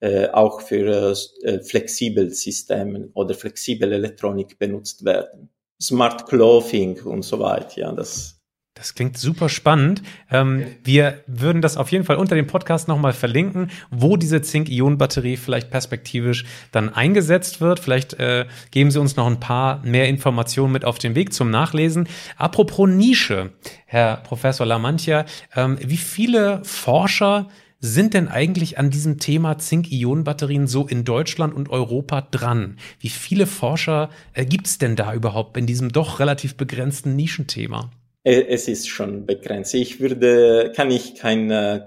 äh, 0.00 0.28
auch 0.28 0.60
für 0.60 1.14
äh, 1.42 1.62
flexibel 1.62 2.30
Systemen 2.30 3.10
oder 3.14 3.34
flexible 3.34 3.92
Elektronik 3.92 4.58
benutzt 4.58 5.04
werden. 5.04 5.50
Smart 5.80 6.26
Clothing 6.28 7.02
und 7.02 7.22
so 7.22 7.38
weiter. 7.40 7.80
Ja, 7.80 7.92
das 7.92 8.34
das 8.76 8.94
klingt 8.94 9.16
super 9.16 9.48
spannend. 9.48 10.02
Ähm, 10.32 10.66
wir 10.82 11.22
würden 11.28 11.62
das 11.62 11.76
auf 11.76 11.92
jeden 11.92 12.04
Fall 12.04 12.16
unter 12.16 12.34
dem 12.34 12.48
Podcast 12.48 12.88
nochmal 12.88 13.12
verlinken, 13.12 13.70
wo 13.90 14.16
diese 14.16 14.42
Zink-Ionen-Batterie 14.42 15.36
vielleicht 15.36 15.70
perspektivisch 15.70 16.44
dann 16.72 16.92
eingesetzt 16.92 17.60
wird. 17.60 17.78
Vielleicht 17.78 18.14
äh, 18.14 18.46
geben 18.72 18.90
Sie 18.90 18.98
uns 18.98 19.14
noch 19.14 19.28
ein 19.28 19.38
paar 19.38 19.80
mehr 19.84 20.08
Informationen 20.08 20.72
mit 20.72 20.84
auf 20.84 20.98
den 20.98 21.14
Weg 21.14 21.32
zum 21.32 21.50
Nachlesen. 21.50 22.08
Apropos 22.36 22.88
Nische, 22.88 23.52
Herr 23.86 24.16
Professor 24.16 24.66
Lamantia, 24.66 25.24
ähm, 25.54 25.78
wie 25.80 25.96
viele 25.96 26.60
Forscher 26.64 27.48
sind 27.84 28.14
denn 28.14 28.28
eigentlich 28.28 28.78
an 28.78 28.88
diesem 28.88 29.18
Thema 29.18 29.58
Zink-Ionen-Batterien 29.58 30.66
so 30.66 30.86
in 30.86 31.04
Deutschland 31.04 31.54
und 31.54 31.68
Europa 31.68 32.22
dran? 32.22 32.78
Wie 32.98 33.10
viele 33.10 33.46
Forscher 33.46 34.08
äh, 34.32 34.46
gibt 34.46 34.68
es 34.68 34.78
denn 34.78 34.96
da 34.96 35.12
überhaupt 35.12 35.58
in 35.58 35.66
diesem 35.66 35.92
doch 35.92 36.18
relativ 36.18 36.56
begrenzten 36.56 37.14
Nischenthema? 37.14 37.90
Äh, 38.22 38.46
es 38.48 38.68
ist 38.68 38.88
schon 38.88 39.26
begrenzt. 39.26 39.74
Ich 39.74 40.00
würde, 40.00 40.72
kann 40.74 40.90
ich 40.90 41.14
keine 41.14 41.84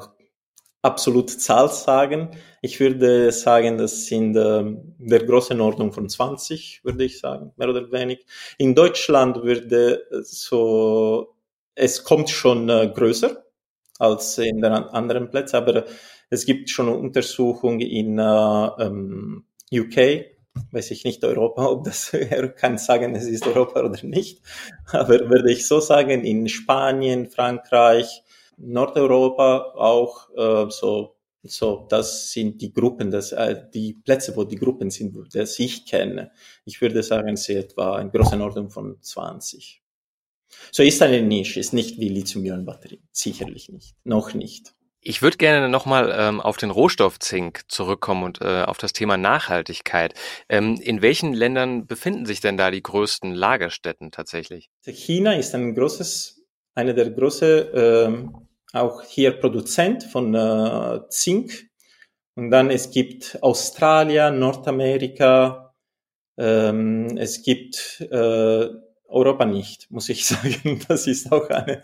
absolute 0.84 1.36
Zahl 1.40 1.70
sagen. 1.70 2.30
Ich 2.62 2.80
würde 2.80 3.32
sagen, 3.32 3.80
das 3.80 4.06
sind 4.06 4.36
äh, 4.36 4.66
der 5.00 5.26
großen 5.26 5.60
Ordnung 5.60 5.94
von 5.94 6.10
20, 6.10 6.82
würde 6.84 7.06
ich 7.06 7.18
sagen, 7.18 7.54
mehr 7.58 7.70
oder 7.70 7.92
weniger. 7.92 8.22
In 8.60 8.76
Deutschland 8.76 9.42
würde 9.42 10.04
so, 10.22 11.34
es 11.74 12.04
kommt 12.04 12.30
schon 12.30 12.70
äh, 12.70 12.92
größer 12.94 13.47
als 14.00 14.38
in 14.38 14.62
den 14.62 14.74
anderen 14.74 15.30
Plätzen, 15.30 15.58
aber 15.58 15.86
es 16.30 16.46
gibt 16.46 16.70
schon 16.70 16.90
Untersuchungen 16.90 17.82
in 17.82 18.20
äh, 18.20 18.24
ähm, 18.24 19.46
UK, 19.72 20.26
weiß 20.72 20.92
ich 20.92 21.04
nicht 21.04 21.24
Europa, 21.24 21.66
ob 21.68 21.84
das, 21.84 22.12
kann 22.58 22.78
sagen, 22.78 23.16
es 23.16 23.26
ist 23.26 23.48
Europa 23.48 23.84
oder 23.84 24.04
nicht, 24.04 24.42
aber 24.92 25.30
würde 25.30 25.52
ich 25.52 25.68
so 25.68 25.80
sagen, 25.80 26.24
in 26.24 26.48
Spanien, 26.50 27.28
Frankreich, 27.30 28.24
Nordeuropa 28.58 29.74
auch 29.76 30.30
äh, 30.36 30.70
so 30.72 31.18
so, 31.50 31.86
das 31.90 32.32
sind 32.32 32.62
die 32.62 32.74
Gruppen, 32.74 33.12
das, 33.12 33.32
äh, 33.32 33.64
die 33.74 33.94
Plätze, 33.94 34.36
wo 34.36 34.44
die 34.44 34.56
Gruppen 34.56 34.90
sind, 34.90 35.16
das 35.34 35.60
ich 35.60 35.86
kenne. 35.86 36.32
Ich 36.66 36.82
würde 36.82 37.04
sagen, 37.04 37.30
ist 37.30 37.50
etwa 37.50 38.00
in 38.00 38.12
großer 38.12 38.40
Ordnung 38.42 38.70
von 38.70 38.98
20. 39.02 39.82
So 40.72 40.84
ist 40.84 41.02
eine 41.02 41.22
Nische, 41.22 41.60
ist 41.60 41.74
nicht 41.74 42.00
wie 42.00 42.10
Lithium-Ionen-Batterie. 42.10 43.02
Sicherlich 43.12 43.70
nicht. 43.70 43.96
Noch 44.04 44.34
nicht. 44.34 44.74
Ich 45.02 45.22
würde 45.22 45.38
gerne 45.38 45.70
nochmal 45.70 46.14
ähm, 46.18 46.42
auf 46.42 46.58
den 46.58 46.70
Rohstoff 46.70 47.20
Zink 47.20 47.62
zurückkommen 47.70 48.24
und 48.24 48.42
äh, 48.42 48.64
auf 48.64 48.78
das 48.78 48.94
Thema 48.94 49.16
Nachhaltigkeit. 49.16 50.14
Ähm, 50.50 50.76
in 50.82 51.02
welchen 51.02 51.34
Ländern 51.34 51.88
befinden 51.88 52.26
sich 52.26 52.42
denn 52.42 52.58
da 52.58 52.72
die 52.72 52.84
größten 52.84 53.34
Lagerstätten 53.34 54.12
tatsächlich? 54.12 54.70
China 54.86 55.34
ist 55.34 55.56
ein 55.56 55.76
großes, 55.76 56.44
eine 56.76 56.94
der 56.94 57.12
großen, 57.12 57.68
ähm, 57.74 58.48
auch 58.74 59.02
hier 59.04 59.32
Produzent 59.40 60.04
von 60.04 60.34
äh, 60.34 61.00
Zink. 61.10 61.70
Und 62.36 62.52
dann 62.52 62.70
es 62.70 62.92
gibt 62.92 63.40
Australien, 63.42 64.40
Nordamerika, 64.40 65.74
ähm, 66.38 67.18
es 67.18 67.44
gibt 67.44 68.02
äh, 68.12 68.68
Europa 69.08 69.46
nicht, 69.46 69.90
muss 69.92 70.10
ich 70.10 70.26
sagen. 70.28 70.82
Das 70.88 71.08
ist 71.08 71.32
auch 71.32 71.50
eine, 71.50 71.82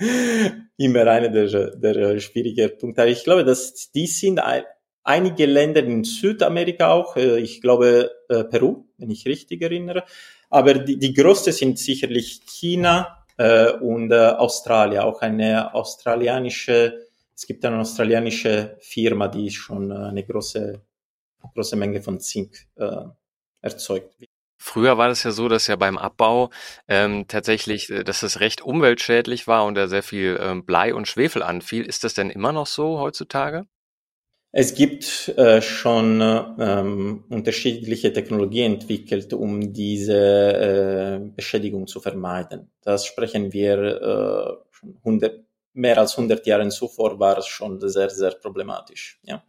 immer 0.78 1.07
einer 1.07 1.30
der, 1.30 1.76
der 1.76 2.19
schwierigen 2.19 2.78
Punkte. 2.78 3.05
Ich 3.07 3.24
glaube, 3.24 3.43
dass 3.43 3.91
die 3.91 4.07
sind 4.07 4.39
ein, 4.39 4.63
einige 5.03 5.45
Länder 5.45 5.84
in 5.84 6.03
Südamerika 6.03 6.91
auch, 6.91 7.15
äh, 7.15 7.39
ich 7.39 7.61
glaube 7.61 8.11
äh, 8.30 8.43
Peru, 8.43 8.86
wenn 8.97 9.11
ich 9.11 9.26
richtig 9.26 9.61
erinnere. 9.61 10.03
Aber 10.49 10.76
die, 10.76 10.97
die 10.97 11.13
größte 11.13 11.51
sind 11.51 11.80
sicherlich 11.80 12.41
China 12.45 13.26
äh, 13.38 13.71
und 13.71 14.11
äh, 14.11 14.15
Australien, 14.15 15.01
auch 15.01 15.21
eine 15.21 15.74
australianische, 15.74 17.07
es 17.36 17.47
gibt 17.47 17.65
eine 17.65 17.80
australianische 17.80 18.78
Firma, 18.80 19.28
die 19.28 19.49
schon 19.49 19.91
eine 19.91 20.24
große, 20.24 20.80
große 21.53 21.76
Menge 21.76 22.01
von 22.01 22.19
Zink 22.19 22.67
äh, 22.76 23.05
erzeugt. 23.61 24.15
Früher 24.66 24.97
war 24.97 25.09
das 25.09 25.24
ja 25.24 25.32
so, 25.32 25.49
dass 25.49 25.68
ja 25.68 25.76
beim 25.76 25.97
Abbau 25.97 26.49
ähm, 26.88 27.26
tatsächlich, 27.28 27.89
äh, 27.89 28.05
dass 28.05 28.24
es 28.24 28.39
recht 28.39 28.61
umweltschädlich 28.61 29.45
war 29.45 29.66
und 29.66 29.76
da 29.76 29.89
sehr 29.89 30.03
viel 30.03 30.39
ähm, 30.41 30.66
Blei 30.66 30.95
und 30.95 31.05
Schwefel 31.05 31.43
anfiel. 31.43 31.86
Ist 31.86 32.05
das 32.05 32.14
denn 32.14 32.30
immer 32.30 32.53
noch 32.53 32.66
so 32.66 32.97
heutzutage? 32.97 33.68
Es 34.53 34.74
gibt 34.74 35.34
äh, 35.38 35.61
schon 35.61 36.22
ähm, 36.22 37.26
unterschiedliche 37.28 38.14
Technologien 38.14 38.76
entwickelt, 38.76 39.34
um 39.34 39.74
diese 39.74 40.16
äh, 40.16 41.20
Beschädigung 41.36 41.86
zu 41.86 41.99
vermeiden. 41.99 42.72
Das 42.82 43.05
sprechen 43.05 43.51
wir 43.51 43.78
äh, 43.78 44.66
schon 44.72 44.95
100, 44.99 45.43
mehr 45.74 45.97
als 45.97 46.18
100 46.18 46.47
Jahre 46.47 46.70
zuvor 46.70 47.20
war 47.20 47.38
es 47.38 47.47
schon 47.47 47.82
sehr, 47.82 48.09
sehr 48.09 48.32
problematisch. 48.32 49.20
Ja. 49.24 49.43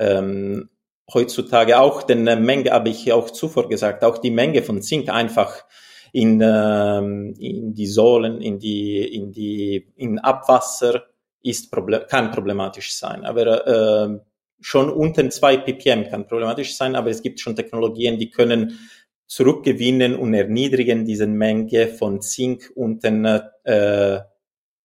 Ähm, 0.00 0.68
heutzutage 1.12 1.80
auch 1.80 2.02
den 2.02 2.24
Menge, 2.24 2.70
habe 2.70 2.90
ich 2.90 3.12
auch 3.12 3.30
zuvor 3.30 3.68
gesagt, 3.68 4.04
auch 4.04 4.18
die 4.18 4.30
Menge 4.30 4.62
von 4.62 4.82
Zink 4.82 5.08
einfach 5.08 5.64
in, 6.12 6.40
ähm, 6.42 7.34
in 7.38 7.74
die 7.74 7.86
Sohlen, 7.86 8.40
in 8.40 8.58
die, 8.58 9.02
in 9.02 9.32
die, 9.32 9.92
in 9.96 10.18
Abwasser 10.18 11.04
ist 11.42 11.70
problem 11.70 12.02
kann 12.08 12.30
problematisch 12.30 12.94
sein. 12.94 13.24
Aber 13.24 13.66
äh, 13.66 14.18
schon 14.60 14.90
unten 14.90 15.30
zwei 15.30 15.56
ppm 15.56 16.08
kann 16.10 16.26
problematisch 16.26 16.76
sein, 16.76 16.96
aber 16.96 17.10
es 17.10 17.22
gibt 17.22 17.40
schon 17.40 17.56
Technologien, 17.56 18.18
die 18.18 18.30
können 18.30 18.78
zurückgewinnen 19.26 20.16
und 20.16 20.34
erniedrigen 20.34 21.04
diese 21.04 21.26
Menge 21.26 21.88
von 21.88 22.20
Zink 22.22 22.72
unten 22.74 23.24
äh, 23.24 24.20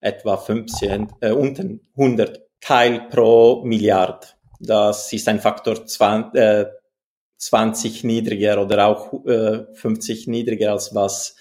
etwa 0.02 0.38
15, 0.38 1.08
äh, 1.22 1.32
unten 1.32 1.88
100 1.98 2.42
Teil 2.60 3.08
pro 3.10 3.64
Milliard. 3.64 4.36
Das 4.66 5.12
ist 5.12 5.28
ein 5.28 5.40
Faktor 5.40 5.86
20, 5.86 6.36
äh, 6.40 6.66
20 7.38 8.04
niedriger 8.06 8.62
oder 8.62 8.88
auch 8.88 9.26
äh, 9.26 9.66
50 9.74 10.28
niedriger 10.28 10.72
als 10.72 10.96
was 10.96 11.36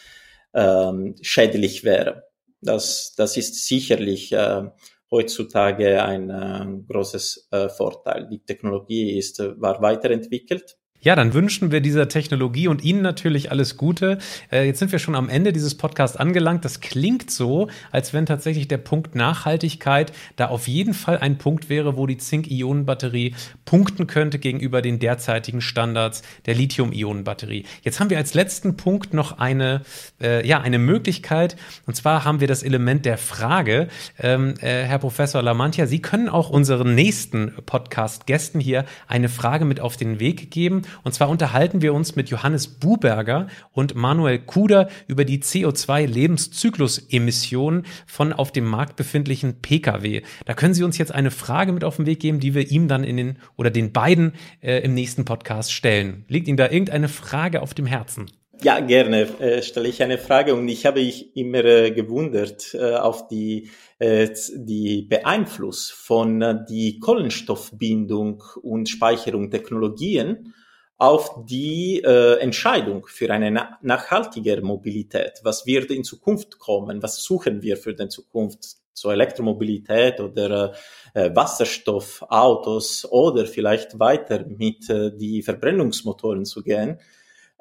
ähm, 0.55 1.15
schädlich 1.23 1.85
wäre. 1.85 2.25
Das, 2.61 3.15
das 3.17 3.37
ist 3.37 3.67
sicherlich 3.67 4.33
äh, 4.33 4.65
heutzutage 5.11 6.03
ein 6.03 6.31
äh, 6.31 6.93
großes 6.93 7.49
äh, 7.53 7.69
Vorteil. 7.69 8.29
Die 8.29 8.41
Technologie 8.45 9.17
ist, 9.17 9.39
äh, 9.39 9.61
war 9.61 9.81
weiterentwickelt 9.83 10.77
ja, 11.03 11.17
dann 11.17 11.35
wünschen 11.35 11.73
wir 11.73 11.81
dieser 11.81 12.09
Technologie 12.09 12.69
und 12.69 12.85
Ihnen 12.85 13.03
natürlich 13.03 13.51
alles 13.51 13.77
Gute. 13.77 14.19
Äh, 14.53 14.67
jetzt 14.67 14.79
sind 14.79 14.93
wir 14.93 15.01
schon 15.01 15.17
am 15.17 15.29
Ende 15.29 15.53
dieses 15.53 15.75
Podcasts 15.77 16.17
angelangt. 16.17 16.65
Das 16.65 16.81
klingt 16.81 17.29
so, 17.31 17.69
als 17.91 18.15
wenn 18.15 18.25
tatsächlich 18.25 18.69
der 18.69 18.79
Punkt 18.79 19.17
Nachhaltigkeit 19.17 20.13
da 20.37 20.47
auf 20.47 20.69
jeden 20.69 20.95
Fall 20.95 21.19
ein 21.19 21.39
Punkt 21.39 21.69
wäre, 21.69 21.97
wo 21.97 22.07
die 22.07 22.19
Zink-Ionen-Batterie 22.19 23.35
punkten 23.65 24.07
könnte 24.07 24.39
gegenüber 24.39 24.81
den 24.81 25.01
derzeitigen 25.01 25.61
Standards 25.61 26.23
der 26.47 26.55
Lithium-Ionen-Batterie. 26.55 27.65
Jetzt 27.83 27.99
haben 27.99 28.11
wir 28.11 28.19
als 28.19 28.35
letzten 28.35 28.77
Punkt 28.77 29.13
noch 29.13 29.39
eine, 29.39 29.83
äh, 30.21 30.47
ja, 30.47 30.61
eine 30.61 30.79
Möglichkeit. 30.79 31.57
Und 31.85 31.97
zwar 31.97 32.25
haben 32.25 32.39
wir 32.39 32.47
das 32.47 32.63
Element 32.63 33.05
der 33.07 33.19
Frage. 33.19 33.89
Ähm, 34.21 34.55
äh, 34.61 34.85
Herr 34.85 35.01
Professor 35.01 35.43
Lamantia, 35.43 35.87
Sie 35.87 36.01
können 36.01 36.29
auch 36.29 36.49
unseren 36.49 36.95
nächsten 36.95 37.53
Podcast-Gästen 37.67 38.61
hier 38.61 38.85
eine 39.09 39.29
Frage 39.29 39.65
mit 39.65 39.81
auf 39.81 39.97
den 39.97 40.21
Weg 40.21 40.53
geben. 40.53 40.83
Und 41.03 41.13
zwar 41.13 41.29
unterhalten 41.29 41.83
wir 41.83 41.93
uns 41.95 42.17
mit 42.17 42.31
Johannes 42.31 42.69
Buberger 42.69 43.49
und 43.73 43.95
Manuel 43.95 44.39
Kuder 44.39 44.89
über 45.07 45.25
die 45.25 45.41
CO2-Lebenszyklusemissionen 45.41 47.85
von 48.07 48.33
auf 48.33 48.53
dem 48.53 48.67
Markt 48.67 48.97
befindlichen 48.97 49.61
Pkw. 49.61 50.23
Da 50.45 50.55
können 50.55 50.75
Sie 50.75 50.85
uns 50.85 50.99
jetzt 50.99 51.15
eine 51.15 51.31
Frage 51.31 51.73
mit 51.73 51.85
auf 51.85 51.97
den 51.97 52.07
Weg 52.07 52.21
geben, 52.21 52.41
die 52.41 52.55
wir 52.55 52.71
ihm 52.71 52.89
dann 52.89 53.05
in 53.05 53.17
den 53.17 53.39
oder 53.57 53.71
den 53.71 53.93
beiden 53.93 54.33
äh, 54.61 54.81
im 54.81 54.95
nächsten 54.95 55.25
Podcast 55.25 55.73
stellen. 55.73 56.25
Liegt 56.29 56.49
Ihnen 56.49 56.57
da 56.57 56.71
irgendeine 56.71 57.09
Frage 57.09 57.63
auf 57.63 57.75
dem 57.75 57.87
Herzen? 57.87 58.27
Ja, 58.63 58.79
gerne 58.79 59.23
äh, 59.41 59.63
stelle 59.63 59.89
ich 59.89 60.05
eine 60.05 60.19
Frage 60.19 60.55
und 60.55 60.69
ich 60.69 60.87
habe 60.87 61.01
mich 61.01 61.37
immer 61.37 61.65
äh, 61.65 61.91
gewundert 61.91 62.75
äh, 62.75 62.95
auf 62.95 63.27
die, 63.27 63.71
äh, 63.99 64.29
die 64.55 65.03
Beeinfluss 65.03 65.91
von 65.91 66.41
äh, 66.43 66.65
die 66.69 67.01
Kohlenstoffbindung 67.01 68.41
und 68.63 68.89
Speicherung 68.89 69.51
Technologien 69.51 70.55
auf 71.03 71.45
die 71.47 72.01
äh, 72.05 72.39
Entscheidung 72.39 73.09
für 73.09 73.29
eine 73.29 73.51
na 73.51 73.77
nachhaltige 73.83 74.63
Mobilität. 74.63 75.41
Was 75.43 75.67
wird 75.67 75.91
in 75.91 76.05
Zukunft 76.05 76.61
kommen? 76.61 77.03
Was 77.03 77.25
suchen 77.25 77.61
wir 77.61 77.77
für 77.77 77.93
die 77.93 78.07
Zukunft? 78.07 78.77
So 78.93 79.11
Elektromobilität 79.11 80.21
oder 80.21 80.75
äh, 81.15 81.35
Wasserstoffautos 81.35 83.05
oder 83.11 83.47
vielleicht 83.47 83.99
weiter 83.99 84.45
mit 84.47 84.89
äh, 84.91 85.11
die 85.17 85.43
Verbrennungsmotoren 85.43 86.45
zu 86.45 86.63
gehen. 86.63 87.01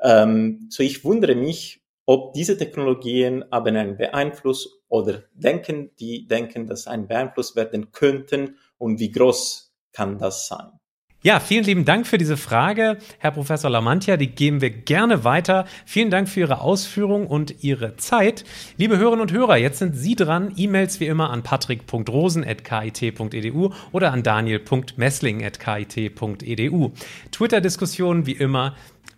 Ähm, 0.04 0.68
so 0.70 0.84
ich 0.84 1.04
wundere 1.04 1.34
mich, 1.34 1.82
ob 2.06 2.34
diese 2.34 2.58
Technologien 2.60 3.44
haben 3.52 3.76
einen 3.76 3.98
Beeinfluss 3.98 4.84
oder 4.88 5.24
denken, 5.34 5.89
die 6.00 6.28
denken, 6.28 6.68
dass 6.68 6.86
ein 6.86 7.08
Beeinfluss 7.08 7.56
werden 7.56 7.92
könnten 7.92 8.58
und 8.78 9.00
wie 9.00 9.10
groß 9.10 9.74
kann 9.94 10.20
das 10.20 10.48
sein? 10.48 10.81
Ja, 11.24 11.40
vielen 11.40 11.66
lieben 11.66 11.86
Dank 11.86 12.08
für 12.08 12.18
diese 12.18 12.36
Frage, 12.36 12.98
Herr 13.20 13.30
Professor 13.30 13.70
Lamantia. 13.70 14.18
Die 14.18 14.32
geben 14.32 14.60
wir 14.60 14.72
gerne 14.72 15.24
weiter. 15.24 15.66
Vielen 15.86 16.10
Dank 16.10 16.28
für 16.28 16.40
Ihre 16.40 16.62
Ausführung 16.62 17.28
und 17.28 17.64
Ihre 17.64 17.96
Zeit. 17.98 18.44
Liebe 18.78 18.98
Hörerinnen 18.98 19.22
und 19.22 19.32
Hörer, 19.32 19.58
jetzt 19.58 19.78
sind 19.78 19.96
Sie 19.96 20.16
dran. 20.16 20.52
E-Mails 20.58 21.00
wie 21.00 21.06
immer 21.06 21.30
an 21.30 21.44
patrick.rosen.kit.edu 21.44 23.72
oder 23.92 24.12
an 24.12 24.24
daniel.messling.kit.edu. 24.24 26.92
Twitter-Diskussionen 27.32 28.26
wie 28.26 28.32
immer 28.32 28.76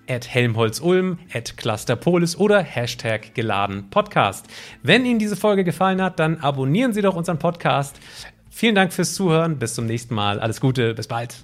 at 0.09 0.27
Helmholtz-Ulm, 0.27 1.19
at 1.33 1.55
Clusterpolis 1.55 2.35
oder 2.35 2.61
Hashtag 2.61 3.33
geladen 3.33 3.89
Podcast. 3.91 4.47
Wenn 4.81 5.05
Ihnen 5.05 5.19
diese 5.19 5.37
Folge 5.37 5.63
gefallen 5.63 6.01
hat, 6.01 6.19
dann 6.19 6.41
abonnieren 6.41 6.91
Sie 6.91 7.01
doch 7.01 7.15
unseren 7.15 7.39
Podcast 7.39 7.97
Vielen 8.49 8.75
Dank 8.75 8.91
fürs 8.93 9.15
Zuhören. 9.15 9.57
Bis 9.57 9.73
zum 9.73 9.85
nächsten 9.87 10.13
Mal. 10.13 10.39
Alles 10.39 10.61
Gute. 10.61 10.93
Bis 10.93 11.07
bald. 11.07 11.43